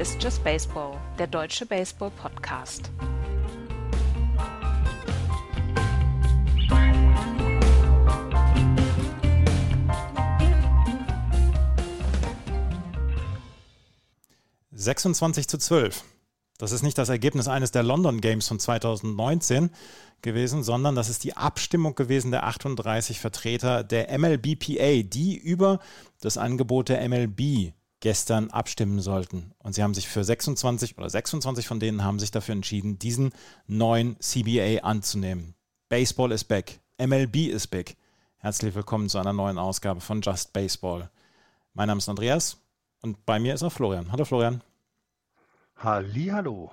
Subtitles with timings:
[0.00, 2.90] Ist Just Baseball, der deutsche Baseball-Podcast.
[14.70, 16.02] Sechsundzwanzig zu zwölf.
[16.56, 19.68] Das ist nicht das Ergebnis eines der London Games von 2019
[20.22, 25.78] gewesen, sondern das ist die Abstimmung gewesen der 38 Vertreter der MLBPA, die über
[26.22, 29.52] das Angebot der MLB gestern abstimmen sollten.
[29.58, 33.32] Und sie haben sich für 26 oder 26 von denen haben sich dafür entschieden, diesen
[33.66, 35.54] neuen CBA anzunehmen.
[35.88, 36.80] Baseball is back.
[36.98, 37.96] MLB is back.
[38.38, 41.10] Herzlich willkommen zu einer neuen Ausgabe von Just Baseball.
[41.74, 42.56] Mein Name ist Andreas
[43.02, 44.10] und bei mir ist auch Florian.
[44.10, 44.62] Hallo Florian.
[45.76, 46.72] Hallo.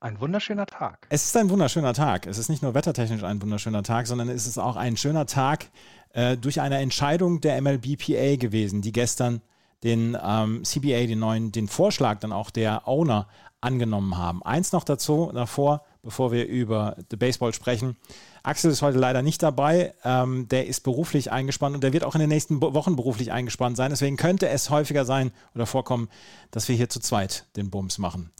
[0.00, 1.06] Ein wunderschöner Tag.
[1.08, 2.26] Es ist ein wunderschöner Tag.
[2.26, 5.70] Es ist nicht nur wettertechnisch ein wunderschöner Tag, sondern es ist auch ein schöner Tag
[6.10, 9.40] äh, durch eine Entscheidung der MLBPA gewesen, die gestern
[9.84, 13.28] den ähm, CBA, den neuen, den Vorschlag dann auch der Owner
[13.60, 14.42] angenommen haben.
[14.42, 17.96] Eins noch dazu, davor, bevor wir über The Baseball sprechen.
[18.42, 19.94] Axel ist heute leider nicht dabei.
[20.04, 23.76] Ähm, der ist beruflich eingespannt und der wird auch in den nächsten Wochen beruflich eingespannt
[23.76, 23.90] sein.
[23.90, 26.08] Deswegen könnte es häufiger sein oder vorkommen,
[26.50, 28.30] dass wir hier zu zweit den Bums machen.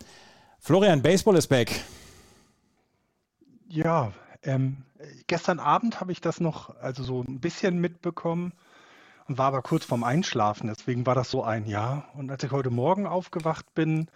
[0.60, 1.84] Florian, Baseball ist back.
[3.68, 4.78] Ja, ähm,
[5.26, 8.52] gestern Abend habe ich das noch also so ein bisschen mitbekommen
[9.28, 10.68] und war aber kurz vorm Einschlafen.
[10.68, 12.08] Deswegen war das so ein Jahr.
[12.14, 14.08] Und als ich heute Morgen aufgewacht bin,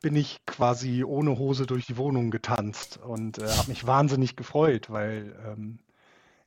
[0.00, 4.90] bin ich quasi ohne Hose durch die Wohnung getanzt und äh, habe mich wahnsinnig gefreut,
[4.90, 5.78] weil ähm,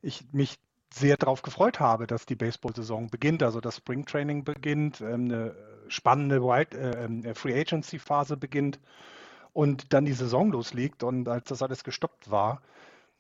[0.02, 0.58] ich mich
[0.94, 5.56] sehr darauf gefreut habe, dass die Baseball-Saison beginnt, also das Springtraining beginnt, ähm, eine
[5.88, 8.80] spannende äh, ähm, äh, Free Agency-Phase beginnt
[9.54, 11.04] und dann die Saison loslegt.
[11.04, 12.62] Und als das alles gestoppt war,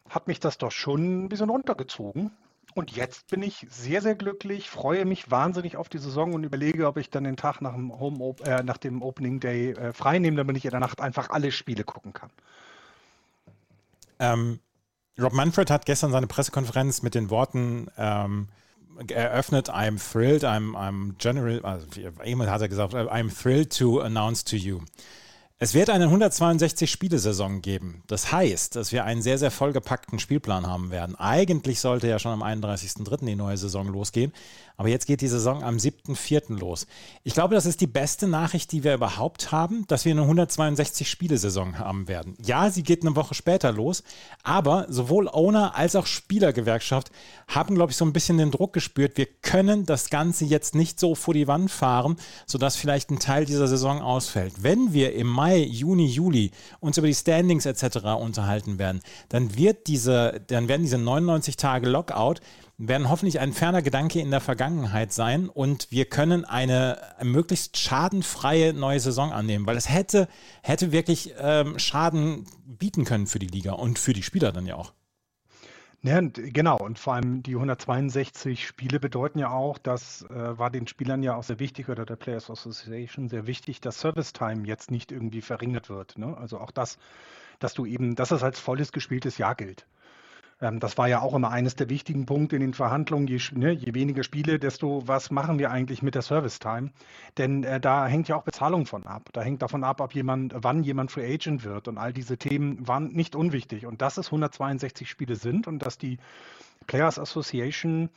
[0.09, 2.31] hat mich das doch schon ein bisschen runtergezogen.
[2.73, 6.87] Und jetzt bin ich sehr, sehr glücklich, freue mich wahnsinnig auf die Saison und überlege,
[6.87, 10.19] ob ich dann den Tag nach dem, Home äh, nach dem Opening Day äh, frei
[10.19, 12.29] nehme, damit ich in der Nacht einfach alle Spiele gucken kann.
[14.19, 14.59] Ähm,
[15.19, 18.47] Rob Manfred hat gestern seine Pressekonferenz mit den Worten ähm,
[19.07, 21.87] eröffnet, I'm thrilled, I'm, I'm general, also
[22.23, 24.81] jemand hat er gesagt, I'm thrilled to announce to you.
[25.63, 28.01] Es wird eine 162-Spiele-Saison geben.
[28.07, 31.15] Das heißt, dass wir einen sehr, sehr vollgepackten Spielplan haben werden.
[31.15, 33.25] Eigentlich sollte ja schon am 31.03.
[33.25, 34.33] die neue Saison losgehen.
[34.75, 36.57] Aber jetzt geht die Saison am 7.4.
[36.57, 36.87] los.
[37.23, 41.77] Ich glaube, das ist die beste Nachricht, die wir überhaupt haben, dass wir eine 162-Spiele-Saison
[41.77, 42.35] haben werden.
[42.43, 44.01] Ja, sie geht eine Woche später los.
[44.41, 47.11] Aber sowohl Owner als auch Spielergewerkschaft
[47.47, 49.15] haben, glaube ich, so ein bisschen den Druck gespürt.
[49.17, 52.15] Wir können das Ganze jetzt nicht so vor die Wand fahren,
[52.47, 54.63] sodass vielleicht ein Teil dieser Saison ausfällt.
[54.63, 57.97] Wenn wir im Mai Mai, Juni, Juli uns über die Standings etc.
[58.19, 62.35] unterhalten werden, dann wird diese, dann werden diese 99 Tage Lockout
[62.77, 68.73] werden hoffentlich ein ferner Gedanke in der Vergangenheit sein und wir können eine möglichst schadenfreie
[68.73, 70.27] neue Saison annehmen, weil es hätte,
[70.63, 74.77] hätte wirklich ähm, Schaden bieten können für die Liga und für die Spieler dann ja
[74.77, 74.93] auch.
[76.03, 76.77] Ja, genau.
[76.77, 81.35] Und vor allem die 162 Spiele bedeuten ja auch, das äh, war den Spielern ja
[81.35, 85.41] auch sehr wichtig oder der Players Association sehr wichtig, dass Service Time jetzt nicht irgendwie
[85.41, 86.17] verringert wird.
[86.17, 86.35] Ne?
[86.35, 86.97] Also auch das,
[87.59, 89.85] dass du eben, dass es als volles gespieltes Jahr gilt.
[90.61, 93.27] Ähm, das war ja auch immer eines der wichtigen Punkte in den Verhandlungen.
[93.27, 96.91] Je, ne, je weniger Spiele, desto was machen wir eigentlich mit der Service Time?
[97.37, 99.29] Denn äh, da hängt ja auch Bezahlung von ab.
[99.33, 101.87] Da hängt davon ab, ob jemand, wann jemand Free Agent wird.
[101.87, 103.85] Und all diese Themen waren nicht unwichtig.
[103.85, 106.19] Und dass es 162 Spiele sind und dass die
[106.87, 108.09] Players Association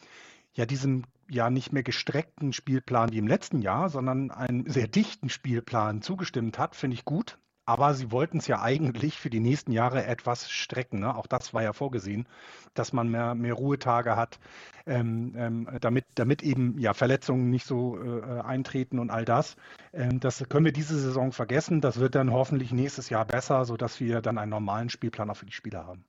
[0.52, 5.30] ja diesem ja nicht mehr gestreckten Spielplan wie im letzten Jahr, sondern einen sehr dichten
[5.30, 7.38] Spielplan zugestimmt hat, finde ich gut.
[7.66, 11.00] Aber sie wollten es ja eigentlich für die nächsten Jahre etwas strecken.
[11.00, 11.16] Ne?
[11.16, 12.26] Auch das war ja vorgesehen,
[12.74, 14.38] dass man mehr, mehr Ruhetage hat,
[14.86, 19.56] ähm, ähm, damit, damit eben ja Verletzungen nicht so äh, eintreten und all das.
[19.92, 21.80] Ähm, das können wir diese Saison vergessen.
[21.80, 25.46] Das wird dann hoffentlich nächstes Jahr besser, sodass wir dann einen normalen Spielplan auch für
[25.46, 26.04] die Spieler haben.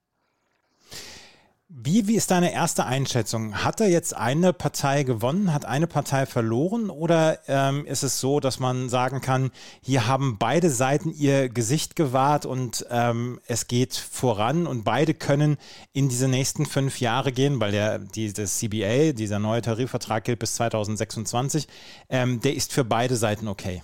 [1.67, 3.63] Wie, wie ist deine erste Einschätzung?
[3.63, 8.39] Hat er jetzt eine Partei gewonnen, hat eine Partei verloren oder ähm, ist es so,
[8.39, 9.49] dass man sagen kann,
[9.81, 15.57] hier haben beide Seiten ihr Gesicht gewahrt und ähm, es geht voran und beide können
[15.91, 20.37] in diese nächsten fünf Jahre gehen, weil der die, das CBA, dieser neue Tarifvertrag gilt
[20.37, 21.67] bis 2026,
[22.09, 23.81] ähm, der ist für beide Seiten okay.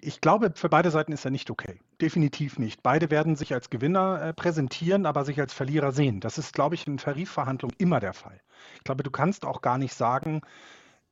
[0.00, 1.80] Ich glaube, für beide Seiten ist er nicht okay.
[2.00, 2.82] Definitiv nicht.
[2.82, 6.20] Beide werden sich als Gewinner äh, präsentieren, aber sich als Verlierer sehen.
[6.20, 8.40] Das ist, glaube ich, in Tarifverhandlungen immer der Fall.
[8.76, 10.40] Ich glaube, du kannst auch gar nicht sagen,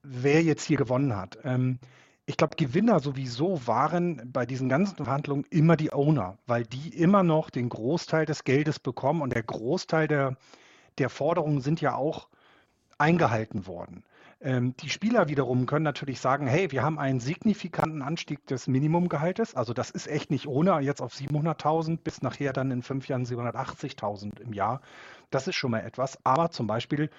[0.02, 1.38] wer jetzt hier gewonnen hat.
[1.44, 1.78] Ähm,
[2.24, 7.22] ich glaube, Gewinner sowieso waren bei diesen ganzen Verhandlungen immer die Owner, weil die immer
[7.22, 10.36] noch den Großteil des Geldes bekommen und der Großteil der,
[10.98, 12.28] der Forderungen sind ja auch
[12.98, 14.04] eingehalten worden.
[14.40, 19.56] Ähm, die Spieler wiederum können natürlich sagen, hey, wir haben einen signifikanten Anstieg des Minimumgehaltes.
[19.56, 23.24] Also das ist echt nicht ohne, jetzt auf 700.000 bis nachher dann in fünf Jahren
[23.24, 24.80] 780.000 im Jahr.
[25.30, 26.18] Das ist schon mal etwas.
[26.24, 27.10] Aber zum Beispiel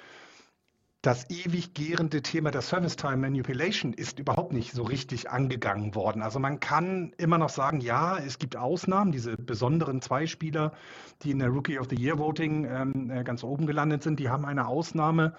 [1.02, 6.22] das ewig gärende Thema der Service Time Manipulation ist überhaupt nicht so richtig angegangen worden.
[6.22, 10.74] Also man kann immer noch sagen, ja, es gibt Ausnahmen, diese besonderen zwei Spieler,
[11.24, 14.30] die in der Rookie of the Year Voting ähm, äh, ganz oben gelandet sind, die
[14.30, 15.36] haben eine Ausnahme.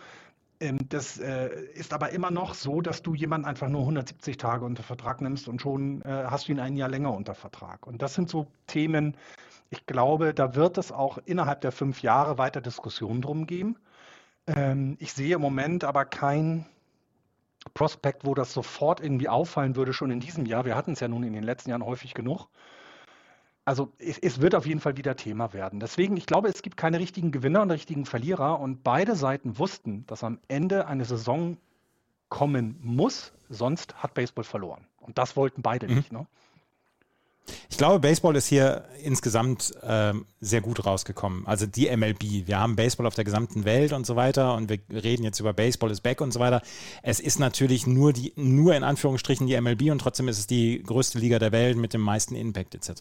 [0.61, 4.65] Ähm, das äh, ist aber immer noch so, dass du jemanden einfach nur 170 Tage
[4.65, 7.87] unter Vertrag nimmst und schon äh, hast du ihn ein Jahr länger unter Vertrag.
[7.87, 9.17] Und das sind so Themen,
[9.71, 13.77] ich glaube, da wird es auch innerhalb der fünf Jahre weiter Diskussionen drum geben.
[14.47, 16.67] Ähm, ich sehe im Moment aber kein
[17.75, 20.65] Prospekt, wo das sofort irgendwie auffallen würde, schon in diesem Jahr.
[20.65, 22.49] Wir hatten es ja nun in den letzten Jahren häufig genug.
[23.65, 25.81] Also es, es, wird auf jeden Fall wieder Thema werden.
[25.81, 28.59] Deswegen, ich glaube, es gibt keine richtigen Gewinner und richtigen Verlierer.
[28.59, 31.57] Und beide Seiten wussten, dass am Ende eine Saison
[32.29, 34.87] kommen muss, sonst hat Baseball verloren.
[34.99, 35.97] Und das wollten beide mhm.
[35.97, 36.13] nicht.
[36.13, 36.27] Ne?
[37.81, 41.47] Ich glaube, Baseball ist hier insgesamt ähm, sehr gut rausgekommen.
[41.47, 42.47] Also die MLB.
[42.47, 45.55] Wir haben Baseball auf der gesamten Welt und so weiter und wir reden jetzt über
[45.55, 46.61] Baseball is back und so weiter.
[47.03, 50.83] Es ist natürlich nur die, nur in Anführungsstrichen die MLB und trotzdem ist es die
[50.83, 53.01] größte Liga der Welt mit dem meisten Impact etc.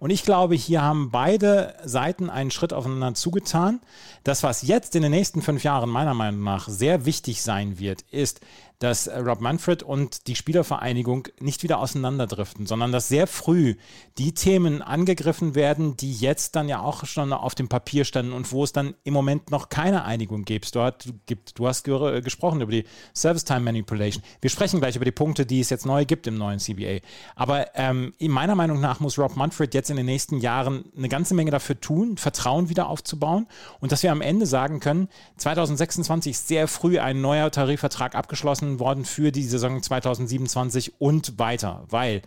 [0.00, 3.78] Und ich glaube, hier haben beide Seiten einen Schritt aufeinander zugetan.
[4.24, 8.02] Das, was jetzt in den nächsten fünf Jahren meiner Meinung nach sehr wichtig sein wird,
[8.10, 8.40] ist,
[8.78, 13.76] dass äh, Rob Manfred und die Spielervereinigung nicht wieder auseinanderdriften, sondern dass sehr früh
[14.18, 18.52] die Themen angegriffen werden, die jetzt dann ja auch schon auf dem Papier standen und
[18.52, 20.74] wo es dann im Moment noch keine Einigung gibt.
[20.74, 22.84] Dort gibt du hast ge gesprochen über die
[23.14, 24.22] Service Time Manipulation.
[24.40, 26.98] Wir sprechen gleich über die Punkte, die es jetzt neu gibt im neuen CBA.
[27.34, 31.34] Aber ähm, meiner Meinung nach muss Rob Manfred jetzt in den nächsten Jahren eine ganze
[31.34, 33.46] Menge dafür tun, Vertrauen wieder aufzubauen
[33.80, 35.08] und dass wir am Ende sagen können,
[35.38, 41.38] 2026 ist sehr früh ein neuer Tarifvertrag abgeschlossen beschlossen worden für die Saison 2027 und
[41.38, 42.22] weiter, weil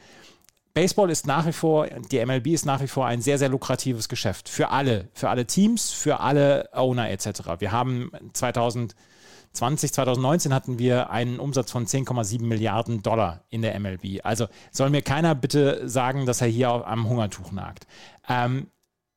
[0.74, 4.08] Baseball ist nach wie vor, die MLB ist nach wie vor ein sehr, sehr lukratives
[4.08, 7.60] Geschäft für alle, für alle Teams, für alle Owner etc.
[7.60, 14.24] Wir haben 2020, 2019 hatten wir einen Umsatz von 10,7 Milliarden Dollar in der MLB.
[14.24, 17.88] Also soll mir keiner bitte sagen, dass er hier am Hungertuch nagt.
[18.30, 18.68] Ähm,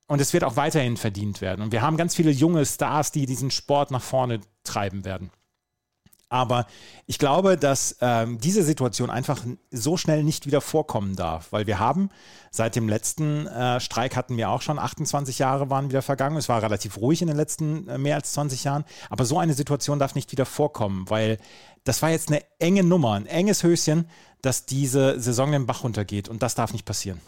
[0.09, 1.63] und es wird auch weiterhin verdient werden.
[1.63, 5.31] Und wir haben ganz viele junge Stars, die diesen Sport nach vorne treiben werden.
[6.33, 6.65] Aber
[7.07, 11.79] ich glaube, dass ähm, diese Situation einfach so schnell nicht wieder vorkommen darf, weil wir
[11.79, 12.09] haben
[12.51, 16.39] seit dem letzten äh, Streik hatten wir auch schon 28 Jahre waren wieder vergangen.
[16.39, 18.85] Es war relativ ruhig in den letzten äh, mehr als 20 Jahren.
[19.11, 21.37] Aber so eine Situation darf nicht wieder vorkommen, weil
[21.85, 24.09] das war jetzt eine enge Nummer, ein enges Höschen,
[24.41, 27.21] dass diese Saison den Bach runtergeht und das darf nicht passieren.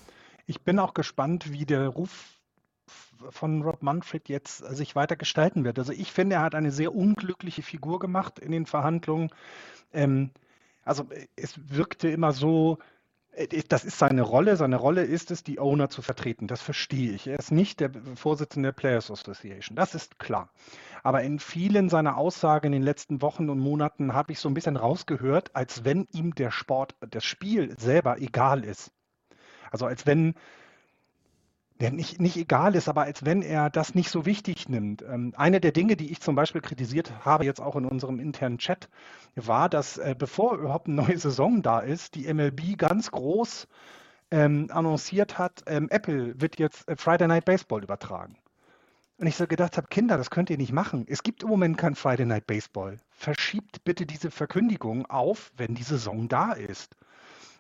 [0.47, 2.34] Ich bin auch gespannt, wie der Ruf
[3.31, 5.78] von Rob Manfred jetzt äh, sich weiter gestalten wird.
[5.78, 9.31] Also ich finde, er hat eine sehr unglückliche Figur gemacht in den Verhandlungen.
[9.93, 10.31] Ähm,
[10.84, 12.78] also äh, es wirkte immer so,
[13.32, 14.56] äh, das ist seine Rolle.
[14.56, 16.46] Seine Rolle ist es, die Owner zu vertreten.
[16.46, 17.26] Das verstehe ich.
[17.26, 19.76] Er ist nicht der Vorsitzende der Players Association.
[19.76, 20.50] Das ist klar.
[21.02, 24.55] Aber in vielen seiner Aussagen in den letzten Wochen und Monaten habe ich so ein
[24.55, 28.90] bisschen rausgehört, als wenn ihm der Sport, das Spiel selber egal ist.
[29.70, 30.35] Also als wenn
[31.81, 35.02] der nicht, nicht egal ist, aber als wenn er das nicht so wichtig nimmt.
[35.02, 38.59] Ähm, eine der Dinge, die ich zum Beispiel kritisiert habe, jetzt auch in unserem internen
[38.59, 38.88] Chat,
[39.35, 43.66] war, dass äh, bevor überhaupt eine neue Saison da ist, die MLB ganz groß
[44.31, 48.37] ähm, annonciert hat, ähm, Apple wird jetzt äh, Friday Night Baseball übertragen.
[49.19, 51.07] Und ich so gedacht habe, Kinder, das könnt ihr nicht machen.
[51.09, 52.99] Es gibt im Moment kein Friday Night Baseball.
[53.11, 56.97] Verschiebt bitte diese Verkündigung auf, wenn die Saison da ist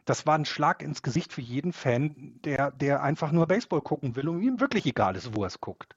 [0.04, 4.16] das war ein Schlag ins Gesicht für jeden Fan, der, der einfach nur Baseball gucken
[4.16, 5.96] will und ihm wirklich egal ist, wo er es guckt.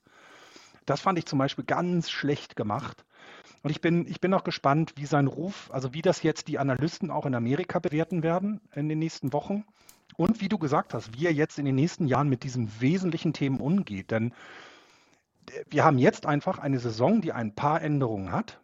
[0.85, 3.03] Das fand ich zum Beispiel ganz schlecht gemacht.
[3.63, 6.59] Und ich bin, ich bin auch gespannt, wie sein Ruf, also wie das jetzt die
[6.59, 9.65] Analysten auch in Amerika bewerten werden in den nächsten Wochen.
[10.15, 13.33] Und wie du gesagt hast, wie er jetzt in den nächsten Jahren mit diesen wesentlichen
[13.33, 14.11] Themen umgeht.
[14.11, 14.33] Denn
[15.69, 18.59] wir haben jetzt einfach eine Saison, die ein paar Änderungen hat,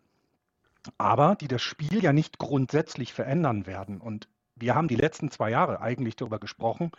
[0.98, 4.00] aber die das Spiel ja nicht grundsätzlich verändern werden.
[4.00, 4.28] Und
[4.64, 6.92] wir haben die letzten zwei Jahre eigentlich darüber gesprochen,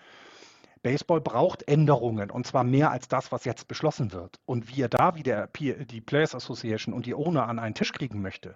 [0.83, 4.38] Baseball braucht Änderungen und zwar mehr als das, was jetzt beschlossen wird.
[4.44, 8.21] Und wie er da wieder die Players Association und die Owner an einen Tisch kriegen
[8.21, 8.54] möchte,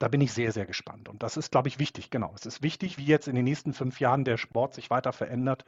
[0.00, 1.08] da bin ich sehr, sehr gespannt.
[1.08, 2.10] Und das ist, glaube ich, wichtig.
[2.10, 2.32] Genau.
[2.34, 5.64] Es ist wichtig, wie jetzt in den nächsten fünf Jahren der Sport sich weiter verändert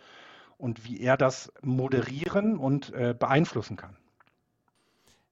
[0.59, 3.97] und wie er das moderieren und äh, beeinflussen kann.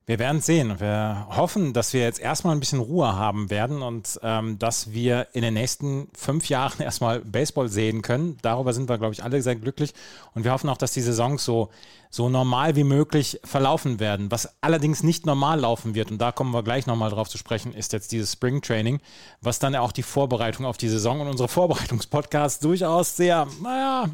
[0.09, 0.81] Wir werden sehen.
[0.81, 5.27] Wir hoffen, dass wir jetzt erstmal ein bisschen Ruhe haben werden und ähm, dass wir
[5.35, 8.39] in den nächsten fünf Jahren erstmal Baseball sehen können.
[8.41, 9.93] Darüber sind wir, glaube ich, alle sehr glücklich.
[10.35, 11.69] Und wir hoffen auch, dass die Saisons so,
[12.09, 14.31] so normal wie möglich verlaufen werden.
[14.31, 17.75] Was allerdings nicht normal laufen wird, und da kommen wir gleich nochmal drauf zu sprechen,
[17.75, 19.01] ist jetzt dieses Spring Training,
[19.43, 24.09] was dann auch die Vorbereitung auf die Saison und unsere Vorbereitungspodcasts durchaus sehr, naja,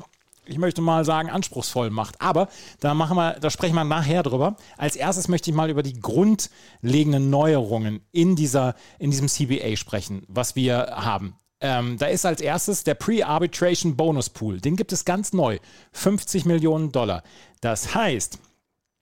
[0.47, 2.21] ich möchte mal sagen, anspruchsvoll macht.
[2.21, 2.49] Aber
[2.81, 4.57] da machen wir, da sprechen wir nachher drüber.
[4.77, 10.23] Als erstes möchte ich mal über die grundlegenden Neuerungen in dieser, in diesem CBA sprechen,
[10.29, 11.37] was wir haben.
[11.61, 14.61] Ähm, da ist als erstes der Pre-Arbitration Bonus Pool.
[14.61, 15.59] Den gibt es ganz neu.
[15.93, 17.23] 50 Millionen Dollar.
[17.61, 18.39] Das heißt,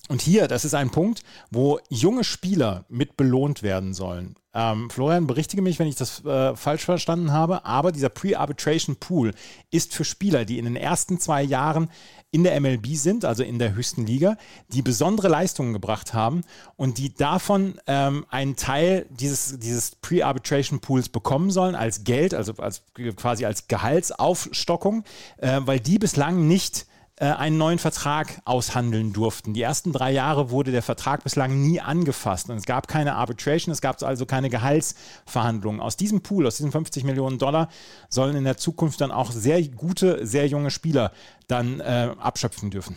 [0.09, 4.35] und hier, das ist ein Punkt, wo junge Spieler mit belohnt werden sollen.
[4.55, 9.33] Ähm, Florian, berichtige mich, wenn ich das äh, falsch verstanden habe, aber dieser Pre-Arbitration Pool
[9.71, 11.89] ist für Spieler, die in den ersten zwei Jahren
[12.33, 14.37] in der MLB sind, also in der höchsten Liga,
[14.69, 16.43] die besondere Leistungen gebracht haben
[16.77, 22.55] und die davon ähm, einen Teil dieses, dieses Pre-Arbitration Pools bekommen sollen als Geld, also
[22.55, 22.83] als,
[23.17, 25.05] quasi als Gehaltsaufstockung,
[25.39, 26.87] äh, weil die bislang nicht
[27.23, 29.55] äh, einen neuen Vertrag aushandeln durften.
[29.55, 33.73] Die ersten drei Jahre wurde der Vertrag bislang nie angefasst und es gab keine Arbitration,
[33.73, 35.81] es gab also keine Gehaltsverhandlungen.
[35.81, 37.69] Aus diesem Pool, aus diesen 50 Millionen Dollar,
[38.09, 41.13] sollen in der Zukunft dann auch sehr gute, sehr junge Spieler
[41.47, 42.97] dann äh, abschöpfen dürfen.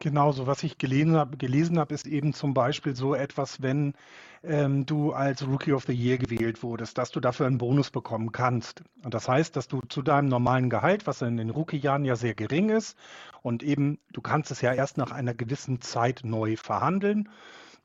[0.00, 3.94] Genau, so was ich gelesen habe, gelesen habe, ist eben zum Beispiel so etwas, wenn
[4.46, 8.32] ähm, du als Rookie of the Year gewählt wurdest, dass du dafür einen Bonus bekommen
[8.32, 8.82] kannst.
[9.02, 12.34] Und das heißt, dass du zu deinem normalen Gehalt, was in den Rookie-Jahren ja sehr
[12.34, 12.96] gering ist,
[13.42, 17.28] und eben, du kannst es ja erst nach einer gewissen Zeit neu verhandeln,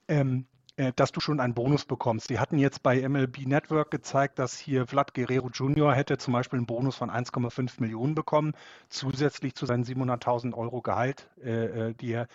[0.07, 2.29] ähm, äh, dass du schon einen Bonus bekommst.
[2.29, 5.93] Die hatten jetzt bei MLB Network gezeigt, dass hier Vlad Guerrero Jr.
[5.93, 8.53] hätte zum Beispiel einen Bonus von 1,5 Millionen bekommen,
[8.89, 12.27] zusätzlich zu seinen 700.000 Euro Gehalt, äh, äh, die er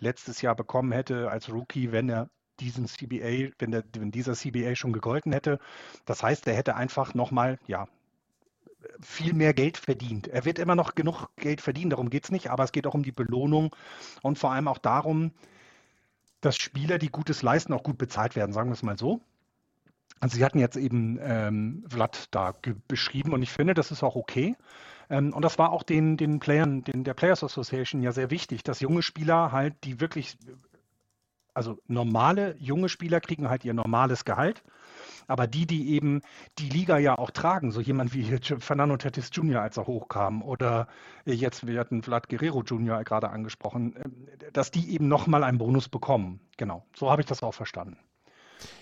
[0.00, 2.28] letztes Jahr bekommen hätte als Rookie, wenn er
[2.62, 5.58] diesen CBA, wenn, der, wenn dieser CBA schon gegolten hätte.
[6.06, 7.88] Das heißt, er hätte einfach nochmal, ja,
[9.00, 10.28] viel mehr Geld verdient.
[10.28, 12.94] Er wird immer noch genug Geld verdienen, darum geht es nicht, aber es geht auch
[12.94, 13.74] um die Belohnung
[14.22, 15.32] und vor allem auch darum,
[16.40, 19.20] dass Spieler, die Gutes leisten, auch gut bezahlt werden, sagen wir es mal so.
[20.20, 22.54] Also Sie hatten jetzt eben ähm, Vlad da
[22.86, 24.56] beschrieben und ich finde, das ist auch okay.
[25.10, 28.62] Ähm, und das war auch den, den Playern, den, der Players Association ja sehr wichtig,
[28.62, 30.36] dass junge Spieler halt, die wirklich,
[31.54, 34.62] also normale junge Spieler kriegen halt ihr normales Gehalt
[35.26, 36.20] aber die, die eben
[36.58, 38.24] die Liga ja auch tragen, so jemand wie
[38.58, 40.88] Fernando Tatis Jr., als er hochkam, oder
[41.24, 43.04] jetzt, wir hatten Vlad Guerrero Jr.
[43.04, 46.40] gerade angesprochen, äh, dass die eben nochmal einen Bonus bekommen.
[46.56, 47.96] Genau, so habe ich das auch verstanden.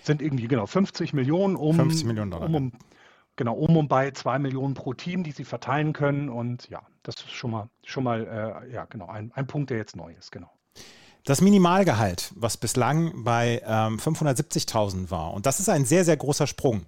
[0.03, 2.47] Sind irgendwie, genau, 50 Millionen um, 50 Millionen Dollar.
[2.47, 2.71] Um, um,
[3.35, 6.29] genau, um und bei 2 Millionen pro Team, die sie verteilen können.
[6.29, 9.77] Und ja, das ist schon mal, schon mal äh, ja, genau, ein, ein Punkt, der
[9.77, 10.51] jetzt neu ist, genau.
[11.23, 16.47] Das Minimalgehalt, was bislang bei ähm, 570.000 war, und das ist ein sehr, sehr großer
[16.47, 16.85] Sprung,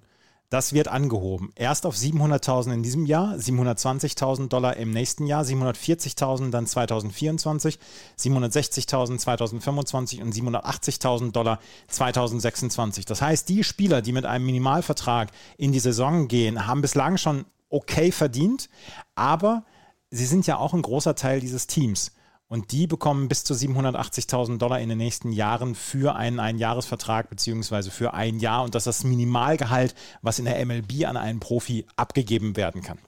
[0.50, 1.52] das wird angehoben.
[1.56, 7.80] Erst auf 700.000 in diesem Jahr, 720.000 Dollar im nächsten Jahr, 740.000 dann 2024,
[8.20, 13.06] 760.000 2025 und 780.000 Dollar 2026.
[13.06, 17.46] Das heißt, die Spieler, die mit einem Minimalvertrag in die Saison gehen, haben bislang schon
[17.70, 18.70] okay verdient,
[19.16, 19.64] aber
[20.12, 22.12] sie sind ja auch ein großer Teil dieses Teams.
[22.54, 27.90] Und die bekommen bis zu 780.000 Dollar in den nächsten Jahren für einen Einjahresvertrag beziehungsweise
[27.90, 28.64] für ein Jahr.
[28.64, 33.00] Und das ist das Minimalgehalt, was in der MLB an einen Profi abgegeben werden kann.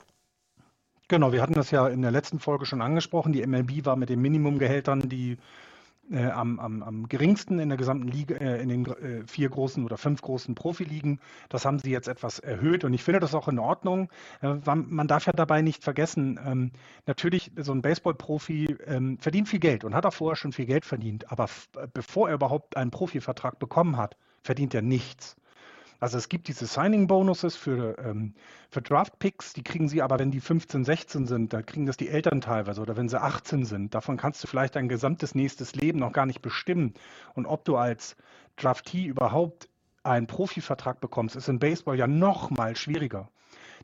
[1.09, 3.33] Genau, wir hatten das ja in der letzten Folge schon angesprochen.
[3.33, 5.37] Die MLB war mit den Minimumgehältern, die
[6.11, 9.83] äh, am, am, am, geringsten in der gesamten Liga, äh, in den äh, vier großen
[9.83, 11.19] oder fünf großen Profiligen.
[11.49, 14.09] Das haben sie jetzt etwas erhöht und ich finde das auch in Ordnung.
[14.41, 16.71] Äh, man darf ja dabei nicht vergessen, ähm,
[17.05, 20.85] natürlich, so ein Baseball-Profi ähm, verdient viel Geld und hat auch vorher schon viel Geld
[20.85, 21.49] verdient, aber
[21.93, 25.35] bevor er überhaupt einen Profivertrag bekommen hat, verdient er nichts.
[25.99, 28.33] Also es gibt diese Signing-Bonuses für, ähm,
[28.69, 32.09] für Draft-Picks, die kriegen sie aber, wenn die 15, 16 sind, da kriegen das die
[32.09, 33.95] Eltern teilweise oder wenn sie 18 sind.
[33.95, 36.93] Davon kannst du vielleicht dein gesamtes nächstes Leben noch gar nicht bestimmen.
[37.33, 38.15] Und ob du als
[38.57, 39.69] Draftee überhaupt
[40.03, 43.29] einen Profivertrag bekommst, ist im Baseball ja noch mal schwieriger.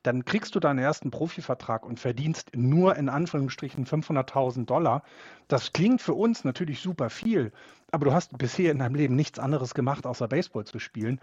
[0.04, 5.04] Dann kriegst du deinen ersten Profivertrag und verdienst nur in Anführungsstrichen 500.000 Dollar.
[5.48, 7.52] Das klingt für uns natürlich super viel,
[7.92, 11.20] aber du hast bisher in deinem Leben nichts anderes gemacht, außer Baseball zu spielen.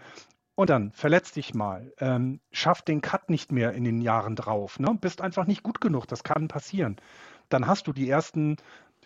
[0.59, 4.77] Und dann verletz dich mal, ähm, schaff den Cut nicht mehr in den Jahren drauf,
[4.77, 4.93] ne?
[4.99, 6.97] bist einfach nicht gut genug, das kann passieren.
[7.47, 8.57] Dann hast du die ersten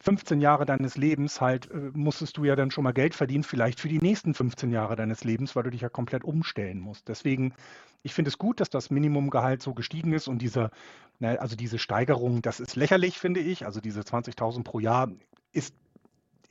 [0.01, 3.79] 15 Jahre deines Lebens halt, äh, musstest du ja dann schon mal Geld verdienen, vielleicht
[3.79, 7.07] für die nächsten 15 Jahre deines Lebens, weil du dich ja komplett umstellen musst.
[7.07, 7.53] Deswegen,
[8.01, 10.71] ich finde es gut, dass das Minimumgehalt so gestiegen ist und diese,
[11.19, 13.67] ne, also diese Steigerung, das ist lächerlich, finde ich.
[13.67, 15.11] Also diese 20.000 pro Jahr
[15.51, 15.75] ist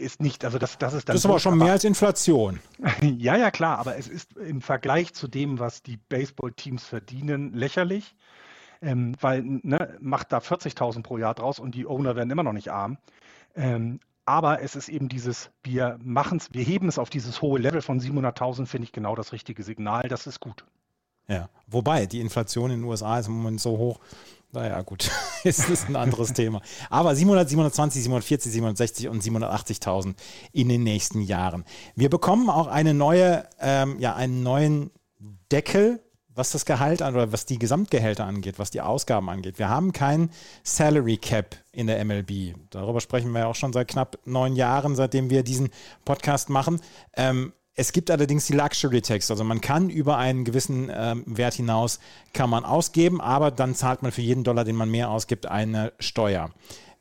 [0.02, 1.14] ist nicht, also das, das ist dann.
[1.14, 2.61] Das ist aber schon mehr als Inflation.
[3.02, 8.14] ja, ja, klar, aber es ist im Vergleich zu dem, was die Baseball-Teams verdienen, lächerlich.
[8.80, 12.52] Ähm, weil, ne, macht da 40.000 pro Jahr draus und die Owner werden immer noch
[12.52, 12.99] nicht arm.
[13.54, 17.61] Ähm, aber es ist eben dieses, wir machen es, wir heben es auf dieses hohe
[17.61, 20.09] Level von 700.000, finde ich genau das richtige Signal.
[20.09, 20.64] Das ist gut.
[21.28, 24.00] Ja, wobei die Inflation in den USA ist im Moment so hoch.
[24.52, 25.11] Naja, gut,
[25.44, 26.61] es ist ein anderes Thema.
[26.90, 30.14] Aber 700, 720, 740, 760 und 780.000
[30.52, 31.64] in den nächsten Jahren.
[31.97, 34.90] Wir bekommen auch eine neue, ähm, ja, einen neuen
[35.50, 36.00] Deckel
[36.35, 39.59] was das Gehalt an oder was die Gesamtgehälter angeht, was die Ausgaben angeht.
[39.59, 40.30] Wir haben kein
[40.62, 42.54] Salary Cap in der MLB.
[42.71, 45.71] Darüber sprechen wir ja auch schon seit knapp neun Jahren, seitdem wir diesen
[46.04, 46.80] Podcast machen.
[47.14, 51.55] Ähm, es gibt allerdings die Luxury Tax, also man kann über einen gewissen ähm, Wert
[51.55, 52.00] hinaus
[52.33, 55.93] kann man ausgeben, aber dann zahlt man für jeden Dollar, den man mehr ausgibt, eine
[55.99, 56.50] Steuer.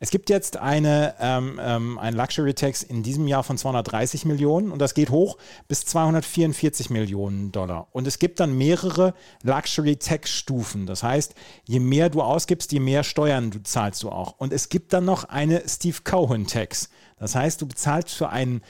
[0.04, 4.72] Es gibt jetzt eine, ähm, ähm, einen Luxury Tax in diesem Jahr von 230 Millionen
[4.72, 5.38] und das geht hoch
[5.68, 7.88] bis 244 Millionen Dollar.
[7.92, 9.14] Und es gibt dann mehrere
[9.44, 10.88] Luxury Tax Stufen.
[10.88, 11.36] Das heißt,
[11.66, 14.34] je mehr du ausgibst, je mehr Steuern du zahlst du auch.
[14.40, 16.90] Und es gibt dann noch eine Steve Cohen Tax.
[17.20, 18.64] Das heißt, du bezahlst für einen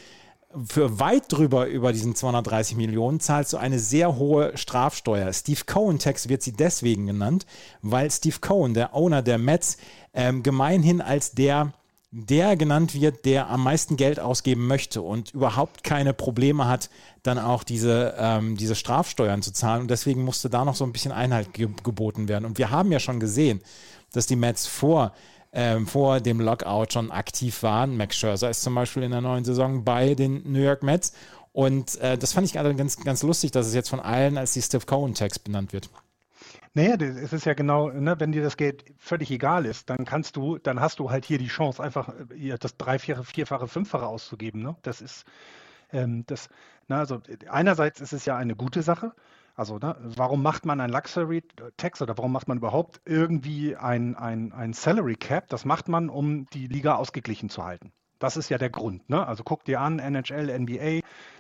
[0.68, 5.32] für weit drüber über diesen 230 Millionen zahlst du eine sehr hohe Strafsteuer.
[5.34, 7.46] Steve Cohen Tax wird sie deswegen genannt,
[7.82, 9.78] weil Steve Cohen, der Owner der Mets,
[10.14, 11.74] ähm, gemeinhin als der
[12.14, 16.90] der genannt wird, der am meisten Geld ausgeben möchte und überhaupt keine Probleme hat,
[17.24, 19.84] dann auch diese, ähm, diese Strafsteuern zu zahlen.
[19.84, 22.44] Und deswegen musste da noch so ein bisschen Einhalt ge geboten werden.
[22.44, 23.62] Und wir haben ja schon gesehen,
[24.12, 25.14] dass die Mets vor
[25.54, 27.98] ähm, vor dem Lockout schon aktiv waren.
[27.98, 31.14] Max Scherzer ist zum Beispiel in der neuen Saison bei den New York Mets.
[31.54, 34.62] Und äh, das fand ich ganz, ganz lustig, dass es jetzt von allen als die
[34.62, 35.90] Steve Cohen-Tax benannt wird.
[36.74, 40.38] Naja, es ist ja genau, ne, wenn dir das Geld völlig egal ist, dann kannst
[40.38, 44.06] du, dann hast du halt hier die Chance, einfach äh, das drei, vier, vierfache, fünffache
[44.08, 44.62] auszugeben.
[44.62, 44.76] Ne?
[44.82, 45.26] Das ist,
[45.92, 46.48] ähm, das,
[46.88, 49.12] na, also einerseits ist es ja eine gute Sache,
[49.56, 51.44] also, ne, warum macht man ein Luxury
[51.78, 55.50] Tax oder warum macht man überhaupt irgendwie ein, ein, ein Salary Cap?
[55.50, 57.92] Das macht man, um die Liga ausgeglichen zu halten.
[58.20, 59.10] Das ist ja der Grund.
[59.10, 59.26] Ne?
[59.26, 61.00] Also guck dir an, NHL, NBA,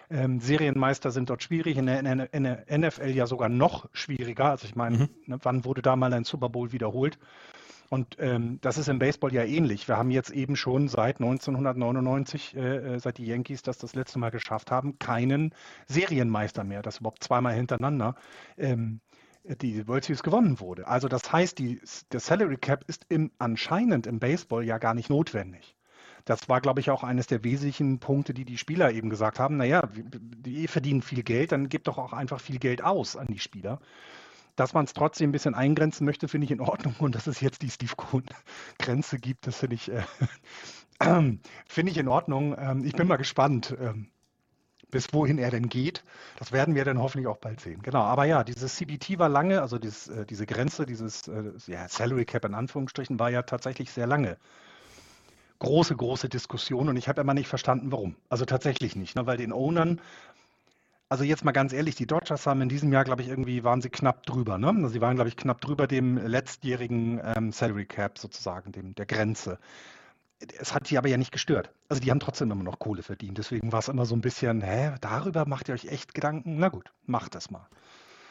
[0.09, 1.99] ähm, Serienmeister sind dort schwierig, in der,
[2.33, 4.49] in der, NFL ja sogar noch schwieriger.
[4.49, 5.09] Also ich meine, mhm.
[5.25, 7.17] ne, wann wurde da mal ein Super Bowl wiederholt?
[7.91, 9.89] Und ähm, das ist im Baseball ja ähnlich.
[9.89, 14.17] Wir haben jetzt eben schon seit 1999, äh, äh, seit die Yankees das das letzte
[14.17, 15.53] Mal geschafft haben, keinen
[15.87, 18.15] Serienmeister mehr, das überhaupt zweimal hintereinander
[18.57, 19.01] ähm,
[19.43, 20.87] die World Series gewonnen wurde.
[20.87, 21.81] Also das heißt, die,
[22.13, 25.75] der Salary Cap ist im, anscheinend im Baseball ja gar nicht notwendig.
[26.23, 29.57] Das war, glaube ich, auch eines der wesentlichen Punkte, die die Spieler eben gesagt haben.
[29.57, 33.39] Naja, die verdienen viel Geld, dann gibt doch auch einfach viel Geld aus an die
[33.39, 33.81] Spieler.
[34.55, 36.95] Dass man es trotzdem ein bisschen eingrenzen möchte, finde ich in Ordnung.
[36.99, 40.03] Und dass es jetzt die Steve Cohn-Grenze gibt, das finde ich, äh,
[40.99, 41.37] äh,
[41.67, 42.55] finde ich in Ordnung.
[42.57, 44.07] Ähm, ich bin mal gespannt, ähm,
[44.91, 46.03] bis wohin er denn geht.
[46.37, 47.81] Das werden wir dann hoffentlich auch bald sehen.
[47.81, 51.87] Genau, aber ja, dieses CBT war lange, also dieses, äh, diese Grenze, dieses äh, ja,
[51.87, 54.37] Salary Cap in Anführungsstrichen, war ja tatsächlich sehr lange
[55.61, 58.15] große, große Diskussion und ich habe immer nicht verstanden, warum.
[58.29, 59.27] Also tatsächlich nicht, ne?
[59.27, 60.01] weil den Ownern
[61.11, 63.81] also jetzt mal ganz ehrlich, die Dodgers haben in diesem Jahr, glaube ich, irgendwie waren
[63.81, 64.57] sie knapp drüber.
[64.57, 64.69] Ne?
[64.69, 69.05] Also sie waren, glaube ich, knapp drüber dem letztjährigen ähm, Salary Cap sozusagen, dem, der
[69.05, 69.59] Grenze.
[70.57, 71.69] Es hat die aber ja nicht gestört.
[71.89, 73.37] Also die haben trotzdem immer noch Kohle verdient.
[73.37, 76.55] Deswegen war es immer so ein bisschen, hä, darüber macht ihr euch echt Gedanken?
[76.59, 77.67] Na gut, macht das mal.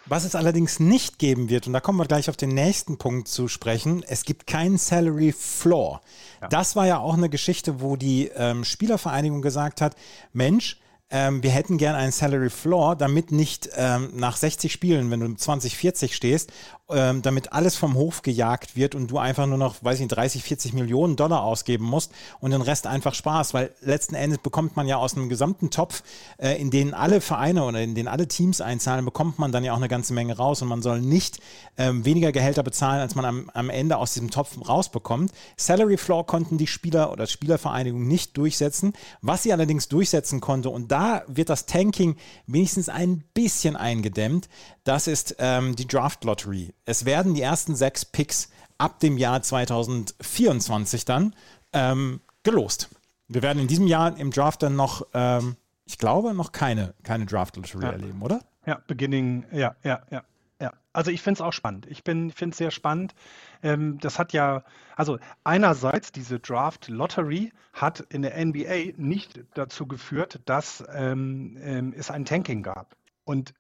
[0.07, 3.29] Was es allerdings nicht geben wird, und da kommen wir gleich auf den nächsten Punkt
[3.29, 6.01] zu sprechen, es gibt keinen Salary Floor.
[6.41, 6.49] Ja.
[6.49, 9.97] Das war ja auch eine Geschichte, wo die ähm, Spielervereinigung gesagt hat,
[10.33, 10.81] Mensch,
[11.11, 15.35] ähm, wir hätten gern einen Salary Floor, damit nicht ähm, nach 60 Spielen, wenn du
[15.35, 16.53] 20, 40 stehst,
[16.93, 20.17] ähm, damit alles vom Hof gejagt wird und du einfach nur noch, weiß ich nicht,
[20.17, 24.77] 30, 40 Millionen Dollar ausgeben musst und den Rest einfach Spaß, weil letzten Endes bekommt
[24.77, 26.03] man ja aus einem gesamten Topf,
[26.39, 29.73] äh, in den alle Vereine oder in den alle Teams einzahlen, bekommt man dann ja
[29.73, 31.41] auch eine ganze Menge raus und man soll nicht
[31.77, 35.33] ähm, weniger Gehälter bezahlen, als man am, am Ende aus diesem Topf rausbekommt.
[35.57, 38.93] Salary Floor konnten die Spieler oder Spielervereinigung nicht durchsetzen.
[39.23, 44.49] Was sie allerdings durchsetzen konnte und da wird das Tanking wenigstens ein bisschen eingedämmt,
[44.91, 46.75] das ist ähm, die Draft Lottery.
[46.85, 51.33] Es werden die ersten sechs Picks ab dem Jahr 2024 dann
[51.73, 52.89] ähm, gelost.
[53.29, 57.25] Wir werden in diesem Jahr im Draft dann noch, ähm, ich glaube, noch keine, keine
[57.25, 57.93] Draft Lottery ja.
[57.93, 58.41] erleben, oder?
[58.67, 60.25] Ja, beginning, ja, ja, ja.
[60.61, 61.87] Ja, also ich finde es auch spannend.
[61.87, 63.15] Ich finde es sehr spannend.
[63.63, 64.65] Ähm, das hat ja,
[64.97, 71.95] also einerseits diese Draft Lottery hat in der NBA nicht dazu geführt, dass ähm, ähm,
[71.97, 72.97] es ein Tanking gab.
[73.25, 73.55] Und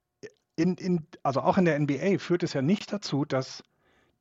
[0.60, 3.62] in, in, also auch in der NBA führt es ja nicht dazu, dass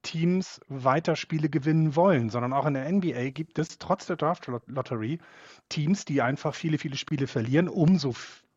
[0.01, 4.49] Teams weiter Spiele gewinnen wollen, sondern auch in der NBA gibt es trotz der Draft
[4.67, 5.19] Lottery
[5.67, 8.15] Teams, die einfach viele, viele Spiele verlieren, um so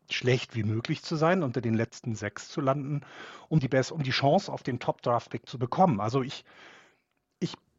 [0.09, 3.01] schlecht wie möglich zu sein, unter den letzten sechs zu landen,
[3.49, 5.99] um die, Best um die Chance auf den Top-Draft-Pick zu bekommen.
[5.99, 6.45] Also ich, ich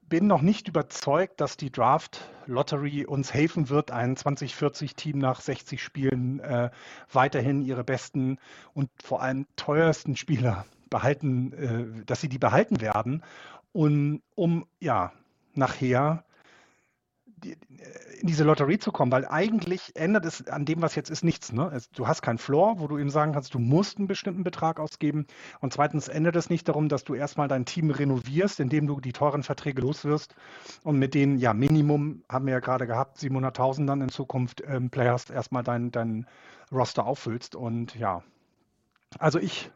[0.08, 5.82] bin noch nicht überzeugt, dass die Draft Lottery uns helfen wird, ein 2040-Team nach 60
[5.82, 6.70] Spielen äh,
[7.12, 8.38] weiterhin ihre besten
[8.74, 13.22] und vor allem teuersten Spieler behalten, äh, dass sie die behalten werden,
[13.72, 15.12] und, um ja
[15.54, 16.24] nachher
[17.44, 21.52] in diese Lotterie zu kommen, weil eigentlich ändert es an dem, was jetzt ist, nichts.
[21.52, 21.78] Ne?
[21.94, 25.26] Du hast keinen Floor, wo du ihm sagen kannst, du musst einen bestimmten Betrag ausgeben.
[25.60, 29.12] Und zweitens ändert es nicht darum, dass du erstmal dein Team renovierst, indem du die
[29.12, 30.34] teuren Verträge loswirst
[30.82, 34.90] und mit denen, ja, Minimum haben wir ja gerade gehabt, 700.000 dann in Zukunft ähm,
[34.90, 36.26] Players erstmal dein, dein
[36.72, 37.54] Roster auffüllst.
[37.54, 38.22] Und ja,
[39.18, 39.70] also ich,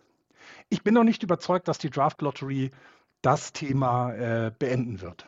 [0.68, 2.70] ich bin noch nicht überzeugt, dass die Draft Lottery
[3.22, 5.26] das Thema äh, beenden wird.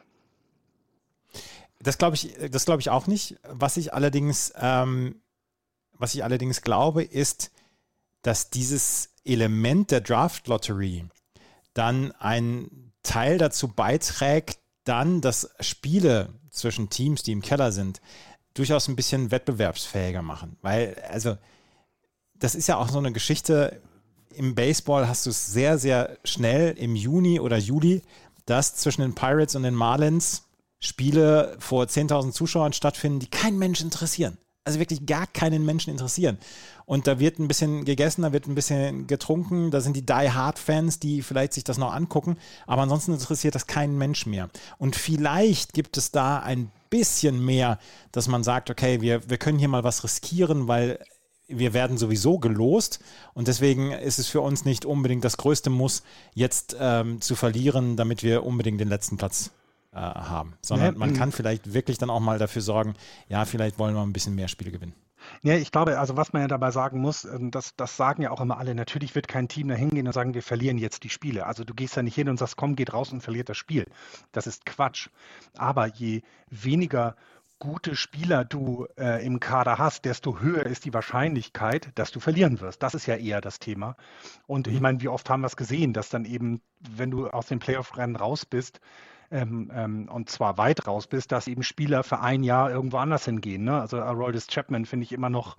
[1.83, 3.37] Das glaube ich, das glaube ich auch nicht.
[3.49, 5.21] Was ich allerdings, ähm,
[5.93, 7.51] was ich allerdings glaube, ist,
[8.23, 11.07] dass dieses Element der Draft Lottery
[11.75, 18.01] dann ein Teil dazu beiträgt, dann, dass Spiele zwischen Teams, die im Keller sind,
[18.55, 20.57] durchaus ein bisschen wettbewerbsfähiger machen.
[20.63, 21.37] Weil, also,
[22.35, 23.81] das ist ja auch so eine Geschichte.
[24.35, 28.03] Im Baseball hast du es sehr, sehr schnell im Juni oder Juli,
[28.47, 30.49] dass zwischen den Pirates und den Marlins
[30.81, 34.39] Spiele vor 10.000 Zuschauern stattfinden, die keinen Menschen interessieren.
[34.65, 36.39] Also wirklich gar keinen Menschen interessieren.
[36.85, 40.13] Und da wird ein bisschen gegessen, da wird ein bisschen getrunken, da sind die Die
[40.31, 44.51] Hard Fans, die vielleicht sich das noch angucken, aber ansonsten interessiert das keinen Mensch mehr.
[44.77, 47.79] Und vielleicht gibt es da ein bisschen mehr,
[48.13, 50.99] dass man sagt, okay, wir, wir können hier mal was riskieren, weil
[51.49, 53.01] wir werden sowieso gelost
[53.35, 56.03] und deswegen ist es für uns nicht unbedingt das größte Muss,
[56.35, 59.51] jetzt ähm, zu verlieren, damit wir unbedingt den letzten Platz
[59.93, 62.95] äh, haben, sondern man kann vielleicht wirklich dann auch mal dafür sorgen,
[63.29, 64.95] ja, vielleicht wollen wir ein bisschen mehr Spiele gewinnen.
[65.43, 68.31] Ja, ich glaube, also was man ja dabei sagen muss, ähm, das, das sagen ja
[68.31, 71.11] auch immer alle, natürlich wird kein Team da hingehen und sagen, wir verlieren jetzt die
[71.11, 71.47] Spiele.
[71.47, 73.87] Also du gehst da nicht hin und sagst, komm, geht raus und verliert das Spiel.
[74.33, 75.09] Das ist Quatsch.
[75.57, 77.17] Aber je weniger
[77.59, 82.61] gute Spieler du äh, im Kader hast, desto höher ist die Wahrscheinlichkeit, dass du verlieren
[82.61, 82.83] wirst.
[82.83, 83.97] Das ist ja eher das Thema.
[84.47, 84.83] Und ich mhm.
[84.83, 88.17] meine, wie oft haben wir es gesehen, dass dann eben, wenn du aus dem Playoff-Rennen
[88.17, 88.81] raus bist,
[89.31, 93.25] ähm, ähm, und zwar weit raus bist, dass eben Spieler für ein Jahr irgendwo anders
[93.25, 93.65] hingehen.
[93.65, 93.81] Ne?
[93.81, 95.57] Also Aroldis Chapman finde ich immer noch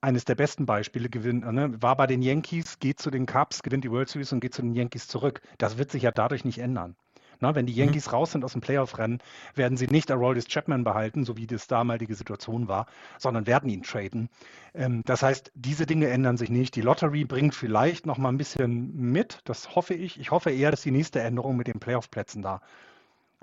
[0.00, 1.80] eines der besten Beispiele gewinnt, ne?
[1.80, 4.62] war bei den Yankees, geht zu den Cubs, gewinnt die World Series und geht zu
[4.62, 5.40] den Yankees zurück.
[5.58, 6.94] Das wird sich ja dadurch nicht ändern.
[7.40, 7.80] Na, wenn die mhm.
[7.80, 8.12] Yankees mhm.
[8.12, 9.20] raus sind aus dem Playoff-Rennen,
[9.54, 12.86] werden sie nicht Aroldis Chapman behalten, so wie das damalige Situation war,
[13.18, 14.28] sondern werden ihn traden.
[14.74, 16.76] Ähm, das heißt, diese Dinge ändern sich nicht.
[16.76, 20.20] Die Lottery bringt vielleicht noch mal ein bisschen mit, das hoffe ich.
[20.20, 22.60] Ich hoffe eher, dass die nächste Änderung mit den Playoff-Plätzen da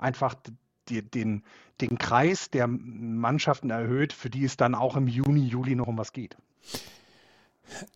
[0.02, 0.34] einfach
[0.88, 1.42] die, den,
[1.80, 5.98] den Kreis der Mannschaften erhöht, für die es dann auch im Juni, Juli noch um
[5.98, 6.36] was geht.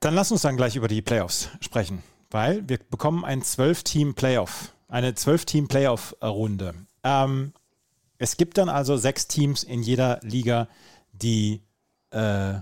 [0.00, 5.12] Dann lass uns dann gleich über die Playoffs sprechen, weil wir bekommen ein 12-Team-Playoff, eine
[5.12, 6.74] 12-Team-Playoff-Runde.
[7.02, 7.52] Ähm,
[8.18, 10.68] es gibt dann also sechs Teams in jeder Liga,
[11.12, 11.62] die
[12.10, 12.54] äh,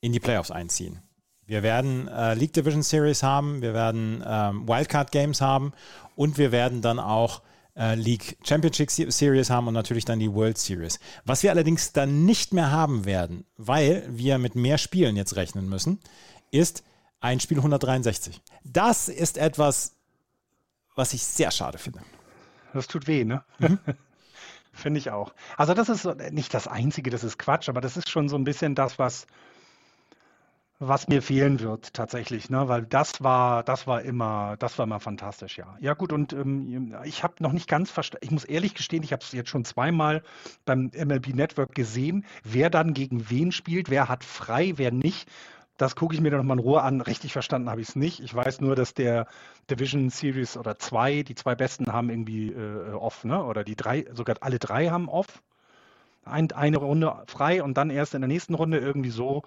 [0.00, 1.00] in die Playoffs einziehen.
[1.46, 5.72] Wir werden äh, League Division Series haben, wir werden ähm, Wildcard Games haben
[6.16, 7.42] und wir werden dann auch
[7.74, 11.00] League Championship Series haben und natürlich dann die World Series.
[11.24, 15.68] Was wir allerdings dann nicht mehr haben werden, weil wir mit mehr Spielen jetzt rechnen
[15.68, 16.00] müssen,
[16.50, 16.84] ist
[17.20, 18.40] ein Spiel 163.
[18.62, 19.96] Das ist etwas,
[20.94, 22.00] was ich sehr schade finde.
[22.72, 23.42] Das tut weh, ne?
[23.58, 23.78] Mhm.
[24.72, 25.34] finde ich auch.
[25.56, 28.44] Also das ist nicht das Einzige, das ist Quatsch, aber das ist schon so ein
[28.44, 29.26] bisschen das, was
[30.88, 32.68] was mir fehlen wird tatsächlich, ne?
[32.68, 35.76] weil das war, das war immer, das war immer fantastisch, ja.
[35.80, 39.12] Ja gut, und ähm, ich habe noch nicht ganz verstanden, ich muss ehrlich gestehen, ich
[39.12, 40.22] habe es jetzt schon zweimal
[40.64, 45.28] beim MLB Network gesehen, wer dann gegen wen spielt, wer hat frei, wer nicht.
[45.76, 47.00] Das gucke ich mir dann nochmal in Ruhe an.
[47.00, 48.20] Richtig verstanden habe ich es nicht.
[48.20, 49.26] Ich weiß nur, dass der
[49.68, 53.42] Division Series oder zwei, die zwei besten haben irgendwie äh, off, ne?
[53.42, 55.42] Oder die drei, sogar alle drei haben off.
[56.24, 59.42] Ein, eine Runde frei und dann erst in der nächsten Runde irgendwie so.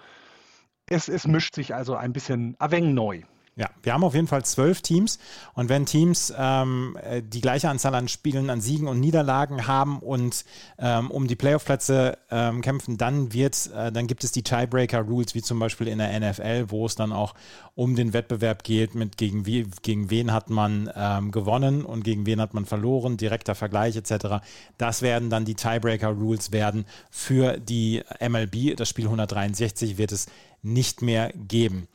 [0.89, 3.23] Es, es mischt sich also ein bisschen Aveng neu.
[3.58, 5.17] Ja, wir haben auf jeden Fall zwölf Teams
[5.56, 9.98] und wenn Teams ähm, äh, die gleiche Anzahl an Spielen, an Siegen und Niederlagen haben
[9.98, 10.46] und
[10.78, 15.41] ähm, um die Playoff-Plätze ähm, kämpfen, dann wird, äh, dann gibt es die Tiebreaker-Rules, wie
[15.41, 17.34] zum Beispiel in der NFL, wo es dann auch
[17.74, 22.28] um den Wettbewerb geht, mit gegen, wie, gegen wen hat man ähm, gewonnen und gegen
[22.28, 24.46] wen hat man verloren, direkter Vergleich etc.
[24.78, 28.78] Das werden dann die Tiebreaker-Rules werden für die MLB.
[28.78, 30.28] Das Spiel 163 wird es
[30.62, 31.88] nicht mehr geben.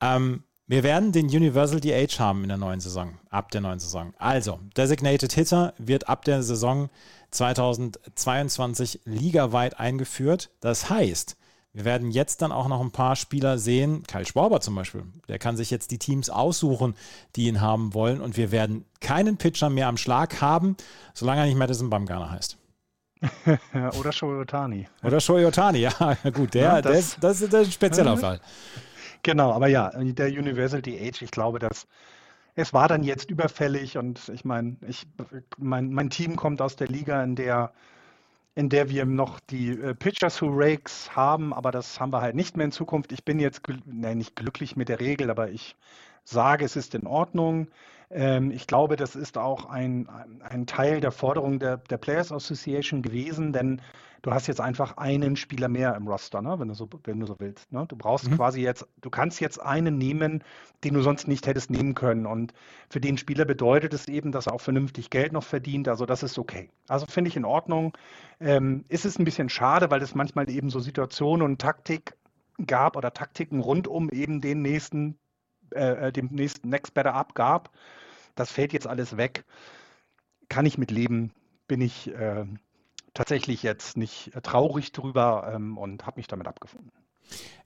[0.00, 4.12] Ähm, Wir werden den Universal DH haben in der neuen Saison, ab der neuen Saison.
[4.18, 6.90] Also, Designated Hitter wird ab der Saison
[7.30, 10.50] 2022 ligaweit eingeführt.
[10.60, 11.38] Das heißt,
[11.72, 15.38] wir werden jetzt dann auch noch ein paar Spieler sehen, Kyle Schwarber zum Beispiel, der
[15.38, 16.94] kann sich jetzt die Teams aussuchen,
[17.34, 20.76] die ihn haben wollen und wir werden keinen Pitcher mehr am Schlag haben,
[21.14, 22.58] solange er nicht Madison Bumgarner heißt.
[23.98, 24.86] Oder Shohei Otani.
[25.02, 25.90] Oder Shohei Otani, ja
[26.34, 28.38] gut, der, ja, das, der, ist, das, ist, das ist ein spezieller Fall.
[29.28, 31.86] Genau, aber ja, der Universal DH, ich glaube, dass
[32.56, 35.06] es war dann jetzt überfällig und ich meine, ich,
[35.58, 37.72] mein, mein Team kommt aus der Liga, in der
[38.54, 42.36] in der wir noch die äh, Pitchers Who Rakes haben, aber das haben wir halt
[42.36, 43.12] nicht mehr in Zukunft.
[43.12, 45.76] Ich bin jetzt, nein, nicht glücklich mit der Regel, aber ich
[46.24, 47.68] sage, es ist in Ordnung.
[48.10, 50.08] Ähm, ich glaube, das ist auch ein,
[50.40, 53.82] ein Teil der Forderung der, der Players Association gewesen, denn
[54.22, 56.58] du hast jetzt einfach einen Spieler mehr im Roster, ne?
[56.58, 57.70] wenn, du so, wenn du so willst.
[57.72, 57.84] Ne?
[57.86, 58.36] Du brauchst mhm.
[58.36, 60.42] quasi jetzt, du kannst jetzt einen nehmen,
[60.84, 62.26] den du sonst nicht hättest nehmen können.
[62.26, 62.52] Und
[62.90, 65.88] für den Spieler bedeutet es eben, dass er auch vernünftig Geld noch verdient.
[65.88, 66.70] Also das ist okay.
[66.88, 67.96] Also finde ich in Ordnung.
[68.40, 72.14] Ähm, ist es ein bisschen schade, weil es manchmal eben so Situationen und Taktik
[72.66, 75.16] gab oder Taktiken rund um eben den nächsten,
[75.74, 77.70] äh, äh dem nächsten Next Better Up gab.
[78.34, 79.44] Das fällt jetzt alles weg.
[80.48, 81.32] Kann ich mit leben.
[81.66, 82.46] Bin ich äh,
[83.14, 86.92] tatsächlich jetzt nicht äh, traurig drüber ähm, und habe mich damit abgefunden.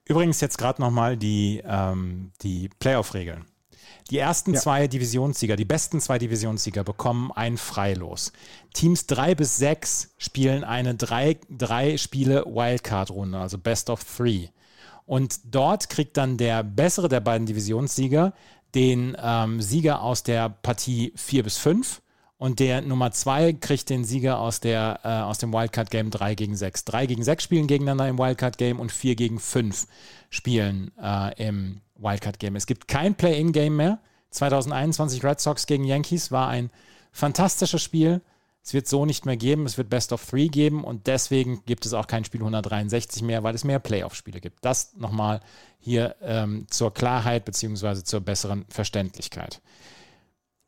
[0.04, 3.44] Übrigens jetzt gerade nochmal die, ähm, die Playoff-Regeln.
[4.10, 4.60] Die ersten ja.
[4.60, 8.32] zwei Divisionssieger, die besten zwei Divisionssieger bekommen ein Freilos.
[8.74, 14.48] Teams drei bis sechs spielen eine drei, drei Spiele Wildcard-Runde, also Best of Three.
[15.12, 18.32] Und dort kriegt dann der bessere der beiden Divisionssieger
[18.74, 22.00] den ähm, Sieger aus der Partie 4 bis 5
[22.38, 26.34] und der Nummer 2 kriegt den Sieger aus, der, äh, aus dem Wildcard Game 3
[26.34, 26.86] gegen 6.
[26.86, 29.86] 3 gegen 6 spielen gegeneinander im Wildcard Game und 4 gegen 5
[30.30, 32.56] spielen äh, im Wildcard Game.
[32.56, 33.98] Es gibt kein Play-In-Game mehr.
[34.30, 36.70] 2021 Red Sox gegen Yankees war ein
[37.12, 38.22] fantastisches Spiel.
[38.64, 39.66] Es wird so nicht mehr geben.
[39.66, 43.42] Es wird Best of Three geben und deswegen gibt es auch kein Spiel 163 mehr,
[43.42, 44.64] weil es mehr Playoff-Spiele gibt.
[44.64, 45.40] Das nochmal
[45.78, 48.04] hier ähm, zur Klarheit bzw.
[48.04, 49.60] zur besseren Verständlichkeit.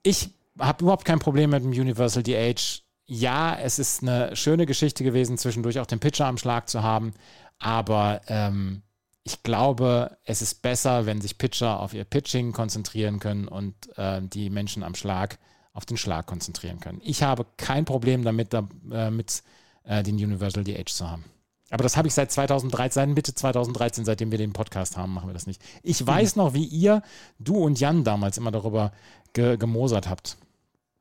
[0.02, 2.82] Ich habe überhaupt kein Problem mit dem Universal DH.
[3.06, 7.12] Ja, es ist eine schöne Geschichte gewesen, zwischendurch auch den Pitcher am Schlag zu haben,
[7.58, 8.82] aber ähm,
[9.24, 14.20] ich glaube, es ist besser, wenn sich Pitcher auf ihr Pitching konzentrieren können und äh,
[14.22, 15.38] die Menschen am Schlag
[15.74, 17.00] auf den Schlag konzentrieren können.
[17.04, 19.42] Ich habe kein Problem damit, da, äh, mit
[19.82, 21.24] äh, den Universal DH zu haben.
[21.70, 25.28] Aber das habe ich seit 2013, seit Mitte 2013, seitdem wir den Podcast haben, machen
[25.28, 25.60] wir das nicht.
[25.82, 26.06] Ich mhm.
[26.06, 27.02] weiß noch, wie ihr,
[27.38, 28.92] du und Jan damals immer darüber
[29.32, 30.36] ge gemosert habt.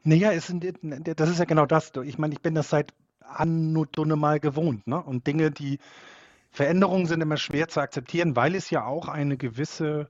[0.04, 1.92] Naja, es, das ist ja genau das.
[2.04, 4.88] Ich meine, ich bin das seit Anno mal gewohnt.
[4.88, 5.02] Ne?
[5.02, 5.80] Und Dinge, die
[6.52, 10.10] Veränderungen sind immer schwer zu akzeptieren, weil es ja auch eine gewisse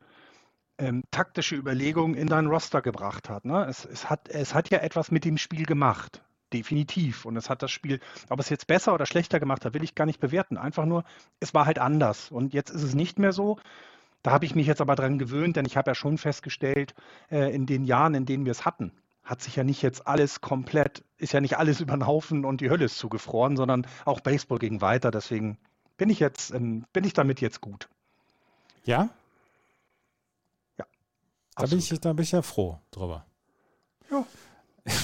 [0.78, 3.66] ähm, taktische Überlegung in dein Roster gebracht hat, ne?
[3.66, 4.30] es, es hat.
[4.30, 6.24] Es hat ja etwas mit dem Spiel gemacht.
[6.52, 7.26] Definitiv.
[7.26, 9.96] Und es hat das Spiel, ob es jetzt besser oder schlechter gemacht hat, will ich
[9.96, 10.58] gar nicht bewerten.
[10.58, 11.04] Einfach nur,
[11.40, 12.30] es war halt anders.
[12.30, 13.58] Und jetzt ist es nicht mehr so.
[14.22, 16.94] Da habe ich mich jetzt aber dran gewöhnt, denn ich habe ja schon festgestellt,
[17.30, 18.92] äh, in den Jahren, in denen wir es hatten,
[19.24, 22.62] hat sich ja nicht jetzt alles komplett, ist ja nicht alles über den Haufen und
[22.62, 25.12] die Hölle ist zugefroren, sondern auch Baseball ging weiter.
[25.12, 25.58] Deswegen
[25.98, 27.90] bin ich jetzt, ähm, bin ich damit jetzt gut.
[28.86, 29.10] Ja?
[31.56, 33.26] Da bin, ich, da bin ich ja froh drüber.
[34.10, 34.26] Ja.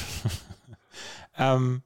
[1.38, 1.84] ähm,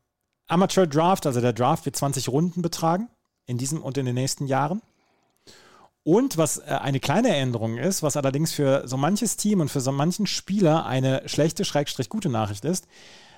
[0.48, 3.10] Amateur Draft, also der Draft wird 20 Runden betragen
[3.46, 4.82] in diesem und in den nächsten Jahren.
[6.04, 9.82] Und was äh, eine kleine Änderung ist, was allerdings für so manches Team und für
[9.82, 12.88] so manchen Spieler eine schlechte, schrägstrich gute Nachricht ist,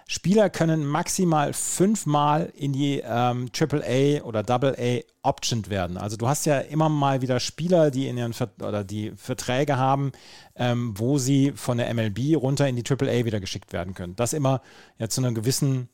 [0.08, 5.98] Spieler können maximal fünfmal in die ähm, AAA oder AA optioned werden.
[5.98, 9.78] Also du hast ja immer mal wieder Spieler, die in ihren Ver oder die Verträge
[9.78, 10.12] haben,
[10.56, 14.15] ähm, wo sie von der MLB runter in die AAA wieder geschickt werden können.
[14.15, 14.62] Das immer
[15.00, 15.89] ja zu einer gewissen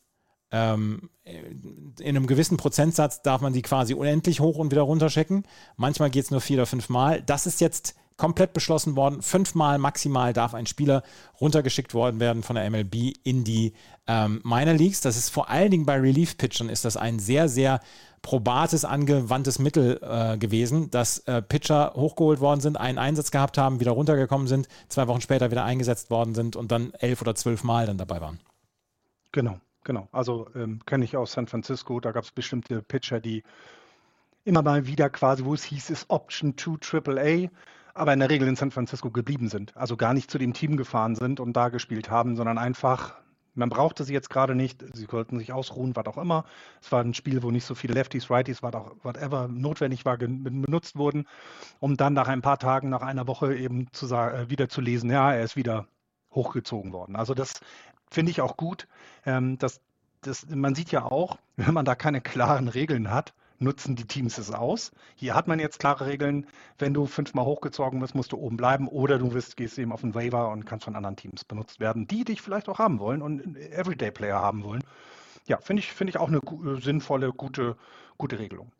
[0.51, 5.43] ähm, in einem gewissen Prozentsatz darf man die quasi unendlich hoch und wieder runter schicken.
[5.77, 7.21] Manchmal geht es nur vier oder fünf Mal.
[7.21, 9.21] Das ist jetzt komplett beschlossen worden.
[9.21, 11.01] Fünfmal maximal darf ein Spieler
[11.39, 13.73] runtergeschickt worden werden von der MLB in die
[14.07, 15.01] ähm, Minor Leagues.
[15.01, 17.79] Das ist vor allen Dingen bei Relief-Pitchern ist das ein sehr, sehr
[18.21, 23.79] probates, angewandtes Mittel äh, gewesen, dass äh, Pitcher hochgeholt worden sind, einen Einsatz gehabt haben,
[23.79, 27.63] wieder runtergekommen sind, zwei Wochen später wieder eingesetzt worden sind und dann elf oder zwölf
[27.63, 28.39] Mal dann dabei waren.
[29.31, 30.07] Genau, genau.
[30.11, 33.43] Also ähm, kenne ich aus San Francisco, da gab es bestimmte Pitcher, die
[34.43, 37.49] immer mal wieder quasi, wo es hieß, ist Option to AAA
[37.93, 39.75] aber in der Regel in San Francisco geblieben sind.
[39.75, 43.19] Also gar nicht zu dem Team gefahren sind und da gespielt haben, sondern einfach
[43.53, 46.45] Man brauchte sie jetzt gerade nicht, sie sollten sich ausruhen, was auch immer.
[46.81, 51.27] Es war ein Spiel, wo nicht so viele Lefties, Righties, whatever notwendig war, benutzt wurden,
[51.81, 54.79] um dann nach ein paar Tagen, nach einer Woche eben zu sagen, äh, wieder zu
[54.79, 55.87] lesen, ja, er ist wieder
[56.33, 57.17] hochgezogen worden.
[57.17, 57.59] Also das
[58.11, 58.87] finde ich auch gut.
[59.25, 59.81] Ähm, das,
[60.21, 64.37] das, man sieht ja auch, wenn man da keine klaren Regeln hat, nutzen die Teams
[64.37, 64.91] es aus.
[65.15, 66.47] Hier hat man jetzt klare Regeln.
[66.79, 70.01] Wenn du fünfmal hochgezogen wirst, musst du oben bleiben oder du wirst, gehst eben auf
[70.01, 73.21] den Waiver und kannst von anderen Teams benutzt werden, die dich vielleicht auch haben wollen
[73.21, 74.83] und Everyday-Player haben wollen.
[75.45, 76.41] Ja, finde ich, find ich auch eine
[76.81, 77.77] sinnvolle, gute,
[78.17, 78.71] gute Regelung.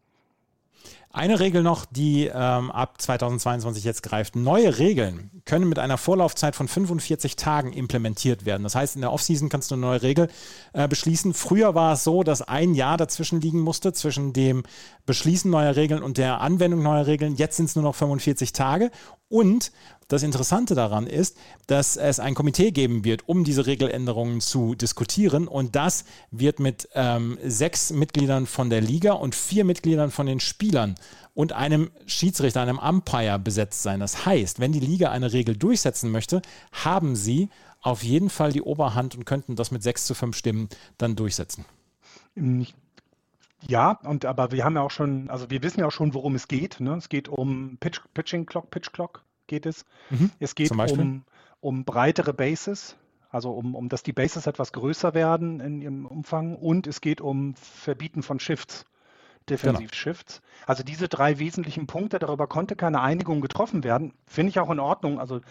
[1.13, 4.37] Eine Regel noch, die ähm, ab 2022 jetzt greift.
[4.37, 8.63] Neue Regeln können mit einer Vorlaufzeit von 45 Tagen implementiert werden.
[8.63, 10.29] Das heißt, in der Offseason kannst du eine neue Regel
[10.71, 11.33] äh, beschließen.
[11.33, 14.63] Früher war es so, dass ein Jahr dazwischen liegen musste, zwischen dem
[15.05, 17.35] Beschließen neuer Regeln und der Anwendung neuer Regeln.
[17.35, 18.89] Jetzt sind es nur noch 45 Tage.
[19.27, 19.73] Und
[20.11, 25.47] das Interessante daran ist, dass es ein Komitee geben wird, um diese Regeländerungen zu diskutieren.
[25.47, 30.41] Und das wird mit ähm, sechs Mitgliedern von der Liga und vier Mitgliedern von den
[30.41, 30.95] Spielern
[31.33, 34.01] und einem Schiedsrichter, einem Umpire besetzt sein.
[34.01, 36.41] Das heißt, wenn die Liga eine Regel durchsetzen möchte,
[36.73, 37.47] haben sie
[37.79, 41.63] auf jeden Fall die Oberhand und könnten das mit sechs zu fünf Stimmen dann durchsetzen.
[43.65, 46.35] Ja, und aber wir haben ja auch schon, also wir wissen ja auch schon, worum
[46.35, 46.81] es geht.
[46.81, 46.95] Ne?
[46.95, 49.85] Es geht um Pitch, Pitching Clock, Pitch Clock geht es.
[50.09, 50.31] Mhm.
[50.39, 51.23] Es geht um,
[51.59, 52.95] um breitere Bases,
[53.29, 57.19] also um, um, dass die Bases etwas größer werden in ihrem Umfang und es geht
[57.19, 58.85] um Verbieten von Shifts,
[59.49, 60.39] Defensiv-Shifts.
[60.41, 60.67] Genau.
[60.67, 64.79] Also diese drei wesentlichen Punkte, darüber konnte keine Einigung getroffen werden, finde ich auch in
[64.79, 65.19] Ordnung.
[65.19, 65.41] Also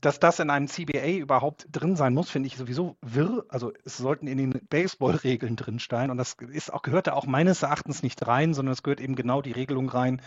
[0.00, 3.44] dass das in einem CBA überhaupt drin sein muss, finde ich sowieso wirr.
[3.48, 7.62] Also es sollten in den Baseball-Regeln drinstehen und das ist auch, gehört da auch meines
[7.62, 10.20] Erachtens nicht rein, sondern es gehört eben genau die Regelung rein,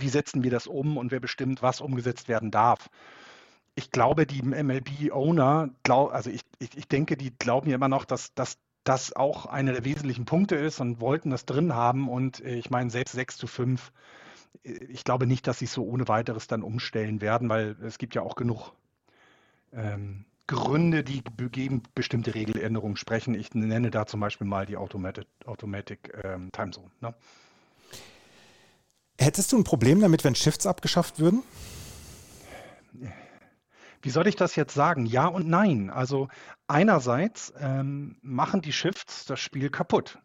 [0.00, 2.88] wie setzen wir das um und wer bestimmt, was umgesetzt werden darf.
[3.74, 8.34] Ich glaube, die MLB-Owner, also ich, ich, ich denke, die glauben ja immer noch, dass,
[8.34, 12.08] dass das auch einer der wesentlichen Punkte ist und wollten das drin haben.
[12.08, 13.92] Und äh, ich meine, selbst 6 zu 5,
[14.64, 17.98] äh, ich glaube nicht, dass sie es so ohne weiteres dann umstellen werden, weil es
[17.98, 18.72] gibt ja auch genug
[19.72, 23.34] ähm, Gründe, die gegen bestimmte Regeländerungen sprechen.
[23.34, 26.90] Ich nenne da zum Beispiel mal die Automatic, Automatic ähm, Time Zone.
[27.00, 27.14] Ne?
[29.20, 31.42] Hättest du ein Problem damit, wenn Shifts abgeschafft würden?
[34.00, 35.04] Wie soll ich das jetzt sagen?
[35.04, 35.90] Ja und nein.
[35.90, 36.28] Also
[36.68, 40.18] einerseits ähm, machen die Shifts das Spiel kaputt.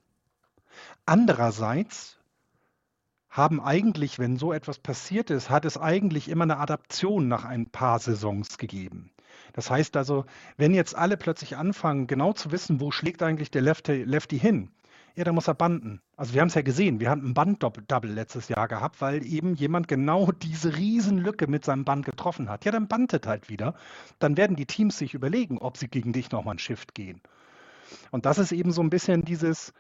[1.05, 2.17] Andererseits
[3.29, 7.69] haben eigentlich, wenn so etwas passiert ist, hat es eigentlich immer eine Adaption nach ein
[7.69, 9.11] paar Saisons gegeben.
[9.51, 13.61] Das heißt also, wenn jetzt alle plötzlich anfangen, genau zu wissen, wo schlägt eigentlich der
[13.61, 14.71] Lefty, Lefty hin,
[15.15, 16.01] ja, dann muss er banden.
[16.17, 19.55] Also wir haben es ja gesehen, wir haben ein Band-Double letztes Jahr gehabt, weil eben
[19.55, 22.65] jemand genau diese Riesenlücke mit seinem Band getroffen hat.
[22.65, 23.75] Ja, dann bandet halt wieder.
[24.19, 27.21] Dann werden die Teams sich überlegen, ob sie gegen dich nochmal ein Shift gehen.
[28.11, 29.73] Und das ist eben so ein bisschen dieses,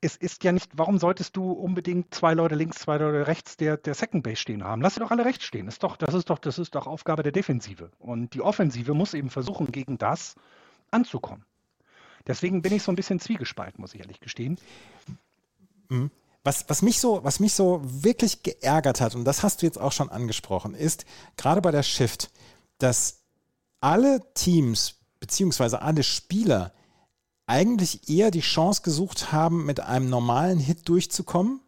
[0.00, 3.76] es ist ja nicht, warum solltest du unbedingt zwei Leute links, zwei Leute rechts der,
[3.78, 4.82] der Second Base stehen haben?
[4.82, 5.66] Lass sie doch alle rechts stehen.
[5.66, 7.90] Ist doch, das ist doch, das ist doch Aufgabe der Defensive.
[7.98, 10.34] Und die Offensive muss eben versuchen, gegen das
[10.90, 11.44] anzukommen.
[12.28, 14.58] Deswegen bin ich so ein bisschen zwiegespalten, muss ich ehrlich gestehen.
[15.88, 16.10] Mhm.
[16.44, 19.80] Was, was, mich so, was mich so wirklich geärgert hat, und das hast du jetzt
[19.80, 21.04] auch schon angesprochen, ist
[21.36, 22.30] gerade bei der Shift,
[22.78, 23.22] dass
[23.80, 26.72] alle Teams beziehungsweise alle Spieler
[27.46, 31.60] eigentlich eher die Chance gesucht haben, mit einem normalen Hit durchzukommen,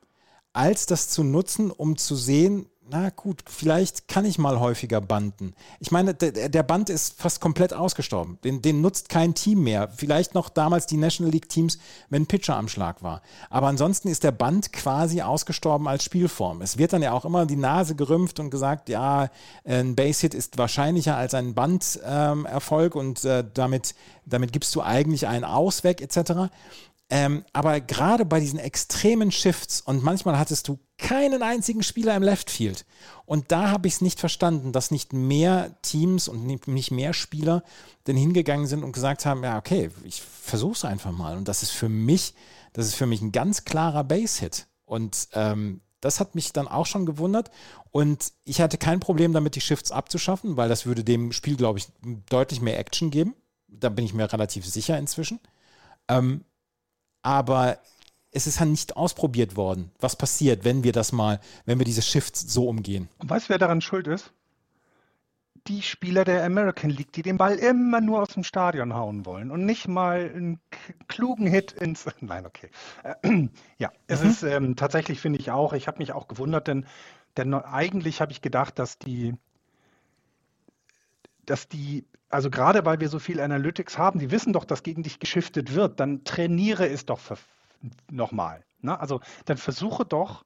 [0.53, 5.55] als das zu nutzen, um zu sehen, na gut, vielleicht kann ich mal häufiger banden.
[5.79, 8.39] Ich meine, der, Band ist fast komplett ausgestorben.
[8.43, 9.89] Den, den, nutzt kein Team mehr.
[9.89, 13.23] Vielleicht noch damals die National League Teams, wenn Pitcher am Schlag war.
[13.49, 16.63] Aber ansonsten ist der Band quasi ausgestorben als Spielform.
[16.63, 19.31] Es wird dann ja auch immer die Nase gerümpft und gesagt, ja,
[19.65, 23.95] ein Base-Hit ist wahrscheinlicher als ein Banderfolg ähm, und äh, damit,
[24.27, 26.51] damit gibst du eigentlich einen Ausweg etc.
[27.13, 32.23] Ähm, aber gerade bei diesen extremen Shifts und manchmal hattest du keinen einzigen Spieler im
[32.23, 32.87] Left Field.
[33.27, 37.65] Und da habe ich es nicht verstanden, dass nicht mehr Teams und nicht mehr Spieler
[38.07, 41.37] denn hingegangen sind und gesagt haben, ja, okay, ich versuche es einfach mal.
[41.37, 42.35] Und das ist für mich,
[42.75, 44.69] das ist für mich ein ganz klarer Base-Hit.
[44.85, 47.51] Und ähm, das hat mich dann auch schon gewundert.
[47.91, 51.81] Und ich hatte kein Problem damit, die Shifts abzuschaffen, weil das würde dem Spiel, glaube
[51.81, 51.89] ich,
[52.29, 53.35] deutlich mehr Action geben.
[53.69, 55.41] Da bin ich mir relativ sicher inzwischen.
[56.09, 56.45] Ähm,
[57.23, 57.79] aber
[58.33, 62.03] es ist halt nicht ausprobiert worden, was passiert, wenn wir das mal, wenn wir diese
[62.03, 63.09] Shifts so umgehen.
[63.19, 64.33] Und weißt du, wer daran schuld ist?
[65.67, 69.51] Die Spieler der American League, die den Ball immer nur aus dem Stadion hauen wollen
[69.51, 70.61] und nicht mal einen
[71.07, 72.07] klugen Hit ins.
[72.21, 72.71] Nein, okay.
[73.03, 74.31] Äh, ja, es mhm.
[74.31, 76.87] ist ähm, tatsächlich, finde ich auch, ich habe mich auch gewundert, denn,
[77.37, 79.35] denn eigentlich habe ich gedacht, dass die
[81.51, 85.03] dass die, also gerade weil wir so viel Analytics haben, die wissen doch, dass gegen
[85.03, 87.21] dich geschiftet wird, dann trainiere es doch
[88.11, 88.65] nochmal.
[88.81, 88.99] Ne?
[88.99, 90.45] Also dann versuche doch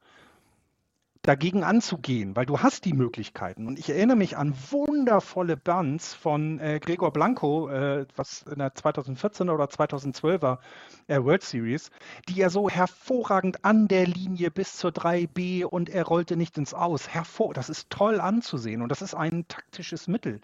[1.24, 3.66] dagegen anzugehen, weil du hast die Möglichkeiten.
[3.66, 8.74] Und ich erinnere mich an wundervolle Bands von äh, Gregor Blanco, äh, was in der
[8.74, 10.58] 2014 oder 2012er
[11.06, 11.90] äh, World Series,
[12.28, 16.74] die er so hervorragend an der Linie bis zur 3B und er rollte nicht ins
[16.74, 17.08] Aus.
[17.08, 20.42] Hervor, das ist toll anzusehen und das ist ein taktisches Mittel,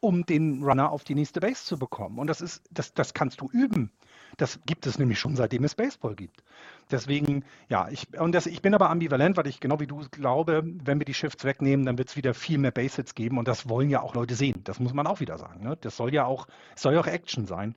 [0.00, 2.18] um den Runner auf die nächste Base zu bekommen.
[2.18, 3.92] Und das ist, das, das kannst du üben.
[4.36, 6.42] Das gibt es nämlich schon seitdem es Baseball gibt.
[6.90, 10.62] Deswegen, ja, ich, und das, ich bin aber ambivalent, weil ich genau wie du glaube,
[10.64, 13.68] wenn wir die Shifts wegnehmen, dann wird es wieder viel mehr Base-Hits geben und das
[13.68, 14.62] wollen ja auch Leute sehen.
[14.64, 15.62] Das muss man auch wieder sagen.
[15.64, 15.76] Ne?
[15.80, 17.74] Das soll ja auch, soll ja auch Action sein.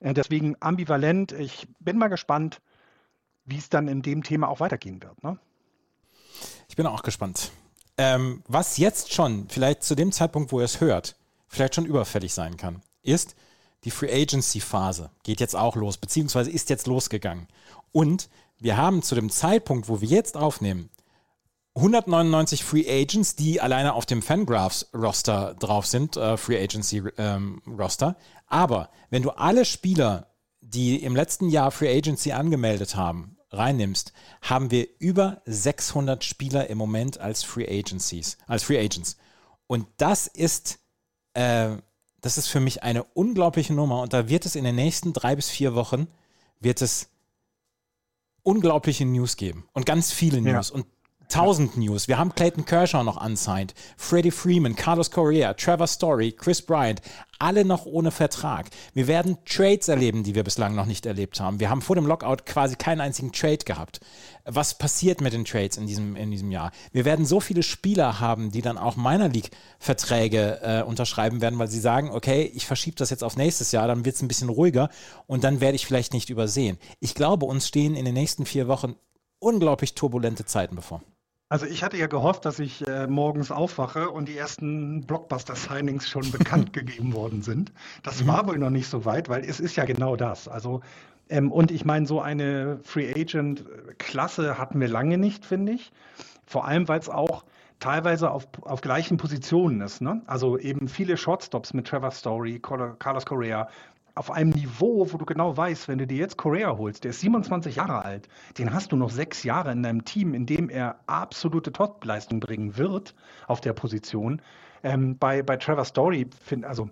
[0.00, 1.32] Äh, deswegen ambivalent.
[1.32, 2.60] Ich bin mal gespannt,
[3.44, 5.22] wie es dann in dem Thema auch weitergehen wird.
[5.22, 5.38] Ne?
[6.68, 7.52] Ich bin auch gespannt.
[7.98, 11.16] Ähm, was jetzt schon, vielleicht zu dem Zeitpunkt, wo ihr es hört,
[11.48, 13.36] vielleicht schon überfällig sein kann, ist,
[13.84, 17.48] die Free Agency Phase geht jetzt auch los, beziehungsweise ist jetzt losgegangen.
[17.90, 18.28] Und
[18.58, 20.88] wir haben zu dem Zeitpunkt, wo wir jetzt aufnehmen,
[21.74, 27.62] 199 Free Agents, die alleine auf dem Fangraphs Roster drauf sind, äh, Free Agency ähm,
[27.66, 28.16] Roster.
[28.46, 30.26] Aber wenn du alle Spieler,
[30.60, 34.12] die im letzten Jahr Free Agency angemeldet haben, reinnimmst,
[34.42, 39.16] haben wir über 600 Spieler im Moment als Free Agencies, als Free Agents.
[39.66, 40.78] Und das ist
[41.34, 41.76] äh,
[42.22, 44.00] das ist für mich eine unglaubliche Nummer.
[44.00, 46.06] Und da wird es in den nächsten drei bis vier Wochen
[46.60, 47.10] wird es
[48.42, 49.68] unglaubliche News geben.
[49.72, 50.70] Und ganz viele News.
[50.70, 50.74] Ja.
[50.76, 50.86] und
[51.34, 52.08] 1000 News.
[52.08, 57.00] Wir haben Clayton Kershaw noch unsigned, Freddie Freeman, Carlos Correa, Trevor Story, Chris Bryant,
[57.38, 58.68] alle noch ohne Vertrag.
[58.92, 61.58] Wir werden Trades erleben, die wir bislang noch nicht erlebt haben.
[61.58, 64.00] Wir haben vor dem Lockout quasi keinen einzigen Trade gehabt.
[64.44, 66.70] Was passiert mit den Trades in diesem, in diesem Jahr?
[66.92, 71.68] Wir werden so viele Spieler haben, die dann auch Minor League-Verträge äh, unterschreiben werden, weil
[71.68, 74.50] sie sagen, okay, ich verschiebe das jetzt auf nächstes Jahr, dann wird es ein bisschen
[74.50, 74.90] ruhiger
[75.26, 76.78] und dann werde ich vielleicht nicht übersehen.
[77.00, 78.96] Ich glaube, uns stehen in den nächsten vier Wochen
[79.38, 81.02] unglaublich turbulente Zeiten bevor.
[81.52, 86.30] Also ich hatte ja gehofft, dass ich äh, morgens aufwache und die ersten Blockbuster-Signings schon
[86.32, 87.74] bekannt gegeben worden sind.
[88.02, 88.28] Das mhm.
[88.28, 90.48] war wohl noch nicht so weit, weil es ist ja genau das.
[90.48, 90.80] Also
[91.28, 95.92] ähm, und ich meine, so eine Free Agent-Klasse hatten wir lange nicht, finde ich.
[96.46, 97.44] Vor allem, weil es auch
[97.80, 100.00] teilweise auf, auf gleichen Positionen ist.
[100.00, 100.22] Ne?
[100.26, 103.68] Also eben viele Shortstops mit Trevor Story, Carlos Correa,
[104.14, 107.20] auf einem Niveau, wo du genau weißt, wenn du dir jetzt Correa holst, der ist
[107.20, 110.96] 27 Jahre alt, den hast du noch sechs Jahre in deinem Team, in dem er
[111.06, 113.14] absolute Top-Leistung bringen wird
[113.46, 114.42] auf der Position.
[114.82, 116.90] Ähm, bei, bei Trevor Story, find, also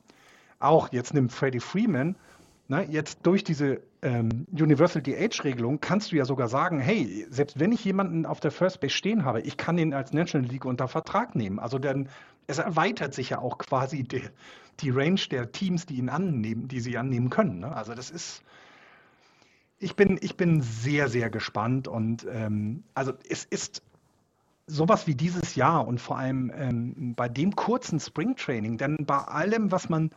[0.58, 2.16] auch jetzt nimmt Freddie Freeman,
[2.68, 7.58] na, ne, jetzt durch diese ähm, Universal DH-Regelung kannst du ja sogar sagen, hey, selbst
[7.58, 10.64] wenn ich jemanden auf der First Base stehen habe, ich kann den als National League
[10.64, 11.58] unter Vertrag nehmen.
[11.58, 12.08] Also dann,
[12.46, 14.22] es erweitert sich ja auch quasi die,
[14.80, 17.60] die Range der Teams, die ihn annehmen, die sie annehmen können.
[17.60, 17.74] Ne?
[17.74, 18.42] Also das ist,
[19.78, 23.82] ich bin, ich bin sehr, sehr gespannt und ähm, also es ist
[24.66, 29.72] sowas wie dieses Jahr und vor allem ähm, bei dem kurzen Springtraining, denn bei allem,
[29.72, 30.10] was man,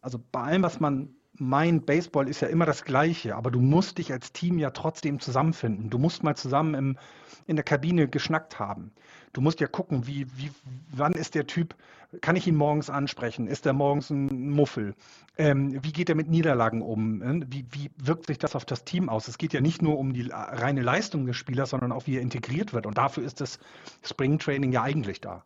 [0.00, 3.98] also bei allem, was man meint, Baseball ist ja immer das Gleiche, aber du musst
[3.98, 5.90] dich als Team ja trotzdem zusammenfinden.
[5.90, 6.98] Du musst mal zusammen im,
[7.46, 8.92] in der Kabine geschnackt haben.
[9.32, 10.50] Du musst ja gucken, wie, wie,
[10.90, 11.74] wann ist der Typ,
[12.22, 13.46] kann ich ihn morgens ansprechen?
[13.46, 14.94] Ist er morgens ein Muffel?
[15.36, 17.18] Ähm, wie geht er mit Niederlagen um?
[17.18, 17.46] Ne?
[17.48, 19.28] Wie, wie wirkt sich das auf das Team aus?
[19.28, 22.22] Es geht ja nicht nur um die reine Leistung des Spielers, sondern auch, wie er
[22.22, 22.86] integriert wird.
[22.86, 23.58] Und dafür ist das
[24.02, 25.42] Springtraining ja eigentlich da.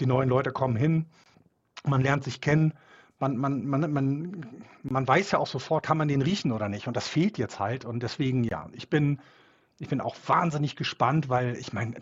[0.00, 1.06] Die neuen Leute kommen hin,
[1.86, 2.74] man lernt sich kennen,
[3.18, 4.46] man, man, man, man,
[4.82, 6.86] man weiß ja auch sofort, kann man den riechen oder nicht.
[6.88, 7.84] Und das fehlt jetzt halt.
[7.84, 9.20] Und deswegen, ja, ich bin,
[9.78, 11.94] ich bin auch wahnsinnig gespannt, weil ich meine,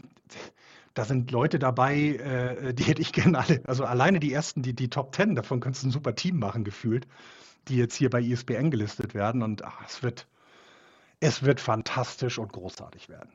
[0.94, 3.62] da sind Leute dabei, äh, die hätte ich gerne alle.
[3.66, 6.64] Also alleine die ersten, die, die Top Ten, davon könntest du ein super Team machen,
[6.64, 7.06] gefühlt,
[7.68, 9.42] die jetzt hier bei ISBN gelistet werden.
[9.42, 10.26] Und ach, es wird,
[11.20, 13.30] es wird fantastisch und großartig werden.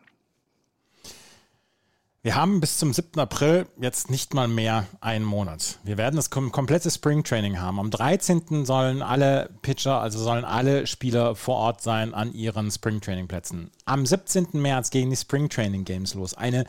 [2.28, 3.22] Wir haben bis zum 7.
[3.22, 5.80] April jetzt nicht mal mehr einen Monat.
[5.86, 7.80] Wir werden das kom komplette Spring Training haben.
[7.80, 8.66] Am 13.
[8.66, 13.72] sollen alle Pitcher, also sollen alle Spieler vor Ort sein an ihren Spring Training Plätzen.
[13.86, 14.48] Am 17.
[14.56, 16.34] März gehen die Spring Training Games los.
[16.34, 16.66] Eine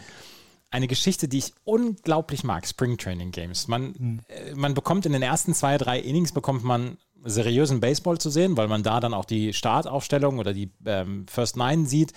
[0.70, 3.66] eine Geschichte, die ich unglaublich mag, Spring Training Games.
[3.66, 4.20] Man, mhm.
[4.54, 8.68] man bekommt in den ersten zwei, drei Innings bekommt man seriösen Baseball zu sehen, weil
[8.68, 12.12] man da dann auch die Startaufstellung oder die ähm, First Nine sieht,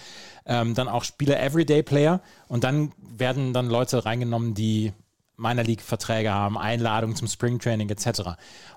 [0.45, 4.93] ähm, dann auch Spieler Everyday Player und dann werden dann Leute reingenommen, die
[5.41, 8.21] meiner League Verträge haben, Einladungen zum Springtraining etc.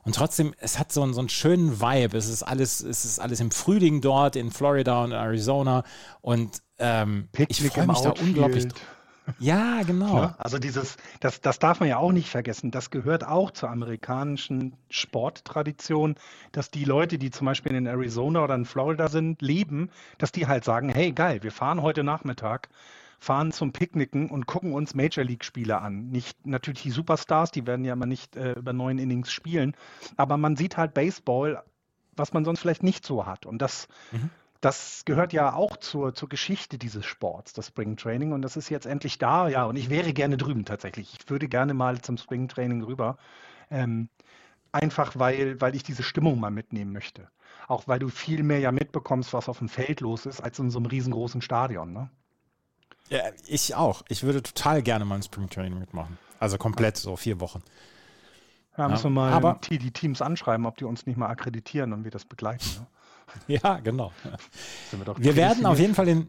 [0.02, 2.16] Und trotzdem, es hat so einen, so einen schönen Vibe.
[2.16, 5.84] Es ist alles, es ist alles im Frühling dort in Florida und Arizona
[6.22, 8.66] und ähm, ich freue mich da unglaublich.
[9.38, 10.20] Ja, genau.
[10.20, 10.34] Ne?
[10.38, 12.70] Also dieses, das, das darf man ja auch nicht vergessen.
[12.70, 16.16] Das gehört auch zur amerikanischen Sporttradition,
[16.52, 20.46] dass die Leute, die zum Beispiel in Arizona oder in Florida sind, leben, dass die
[20.46, 22.68] halt sagen, hey geil, wir fahren heute Nachmittag,
[23.18, 26.10] fahren zum Picknicken und gucken uns Major League-Spiele an.
[26.10, 29.74] Nicht natürlich die Superstars, die werden ja immer nicht äh, über neun Innings spielen,
[30.16, 31.62] aber man sieht halt Baseball,
[32.16, 33.46] was man sonst vielleicht nicht so hat.
[33.46, 34.30] Und das mhm
[34.64, 38.32] das gehört ja auch zur, zur Geschichte dieses Sports, das Spring Training.
[38.32, 39.48] Und das ist jetzt endlich da.
[39.48, 41.14] Ja, und ich wäre gerne drüben tatsächlich.
[41.18, 43.18] Ich würde gerne mal zum Spring Training rüber.
[43.70, 44.08] Ähm,
[44.72, 47.28] einfach weil, weil ich diese Stimmung mal mitnehmen möchte.
[47.68, 50.70] Auch weil du viel mehr ja mitbekommst, was auf dem Feld los ist, als in
[50.70, 51.92] so einem riesengroßen Stadion.
[51.92, 52.10] Ne?
[53.10, 54.02] Ja, ich auch.
[54.08, 56.16] Ich würde total gerne mal ein Spring Training mitmachen.
[56.40, 57.62] Also komplett, so vier Wochen.
[58.78, 62.04] Ja, müssen wir mal aber, die Teams anschreiben, ob die uns nicht mal akkreditieren und
[62.04, 62.64] wir das begleiten.
[62.78, 62.86] Ne?
[63.46, 64.12] Ja, genau.
[64.90, 66.28] Wir, wir werden auf jeden Fall in,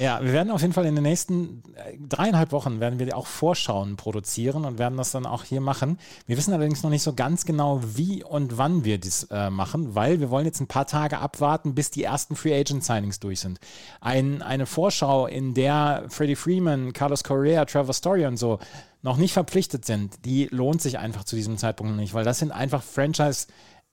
[0.00, 3.26] ja, wir werden auf jeden Fall in den nächsten äh, dreieinhalb Wochen werden wir auch
[3.26, 5.98] Vorschauen produzieren und werden das dann auch hier machen.
[6.26, 9.94] Wir wissen allerdings noch nicht so ganz genau, wie und wann wir das äh, machen,
[9.94, 13.40] weil wir wollen jetzt ein paar Tage abwarten, bis die ersten Free Agent Signings durch
[13.40, 13.60] sind.
[14.00, 18.58] Ein, eine Vorschau, in der Freddie Freeman, Carlos Correa, Trevor Story und so
[19.02, 22.52] noch nicht verpflichtet sind, die lohnt sich einfach zu diesem Zeitpunkt nicht, weil das sind
[22.52, 23.48] einfach Franchise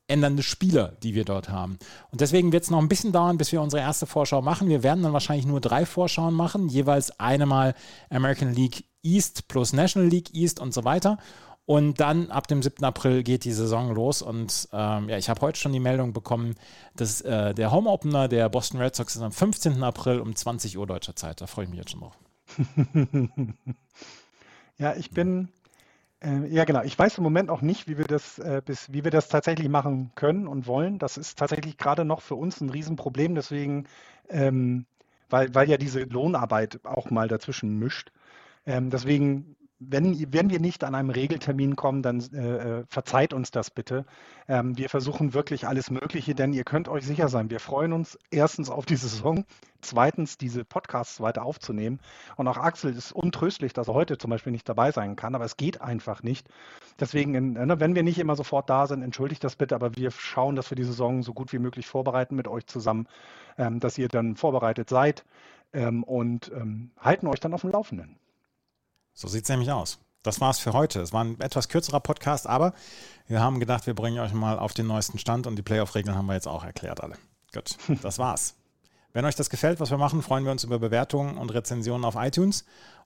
[0.07, 1.77] ändernde Spieler, die wir dort haben.
[2.11, 4.69] Und deswegen wird es noch ein bisschen dauern, bis wir unsere erste Vorschau machen.
[4.69, 7.75] Wir werden dann wahrscheinlich nur drei Vorschauen machen, jeweils eine mal
[8.09, 11.17] American League East plus National League East und so weiter.
[11.67, 12.81] Und dann ab dem 7.
[12.85, 14.21] April geht die Saison los.
[14.21, 16.55] Und ähm, ja, ich habe heute schon die Meldung bekommen,
[16.95, 19.83] dass äh, der Home Opener der Boston Red Sox ist am 15.
[19.83, 21.41] April um 20 Uhr deutscher Zeit.
[21.41, 22.17] Da freue ich mich jetzt schon drauf.
[24.77, 25.49] ja, ich bin,
[26.23, 26.83] äh, ja, genau.
[26.83, 29.69] Ich weiß im Moment auch nicht, wie wir das, äh, bis, wie wir das tatsächlich
[29.69, 30.99] machen können und wollen.
[30.99, 33.35] Das ist tatsächlich gerade noch für uns ein Riesenproblem.
[33.35, 33.87] Deswegen,
[34.29, 34.85] ähm,
[35.29, 38.11] weil, weil ja diese Lohnarbeit auch mal dazwischen mischt.
[38.65, 43.51] Ähm, deswegen wenn, wenn wir nicht an einem Regeltermin kommen, dann äh, äh, verzeiht uns
[43.51, 44.05] das bitte.
[44.47, 48.17] Ähm, wir versuchen wirklich alles Mögliche, denn ihr könnt euch sicher sein, wir freuen uns
[48.31, 49.45] erstens auf die Saison,
[49.81, 51.99] zweitens diese Podcasts weiter aufzunehmen.
[52.37, 55.45] Und auch Axel ist untröstlich, dass er heute zum Beispiel nicht dabei sein kann, aber
[55.45, 56.47] es geht einfach nicht.
[56.99, 60.55] Deswegen, ne, wenn wir nicht immer sofort da sind, entschuldigt das bitte, aber wir schauen,
[60.55, 63.07] dass wir die Saison so gut wie möglich vorbereiten mit euch zusammen,
[63.59, 65.23] ähm, dass ihr dann vorbereitet seid
[65.73, 68.17] ähm, und ähm, halten euch dann auf dem Laufenden.
[69.17, 69.97] So sieht es nämlich aus.
[70.21, 71.01] Das war's für heute.
[71.01, 72.73] Es war ein etwas kürzerer Podcast, aber
[73.27, 76.27] wir haben gedacht, wir bringen euch mal auf den neuesten Stand und die Playoff-Regeln haben
[76.27, 77.15] wir jetzt auch erklärt alle.
[77.51, 78.53] Gut, das war's.
[79.13, 82.13] Wenn euch das gefällt, was wir machen, freuen wir uns über Bewertungen und Rezensionen auf
[82.15, 82.63] iTunes.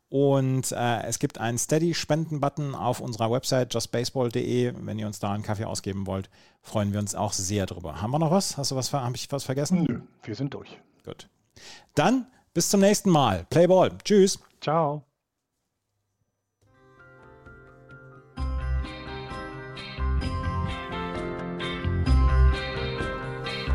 [0.09, 4.73] Und äh, es gibt einen Steady-Spenden-Button auf unserer Website justbaseball.de.
[4.75, 6.29] Wenn ihr uns da einen Kaffee ausgeben wollt,
[6.61, 8.01] freuen wir uns auch sehr drüber.
[8.01, 8.57] Haben wir noch was?
[8.57, 8.91] Hast du was?
[8.91, 9.85] Habe ich was vergessen?
[9.87, 10.77] Nö, wir sind durch.
[11.05, 11.29] Gut.
[11.95, 13.45] Dann bis zum nächsten Mal.
[13.49, 13.91] Play Ball.
[14.03, 14.39] Tschüss.
[14.59, 15.05] Ciao.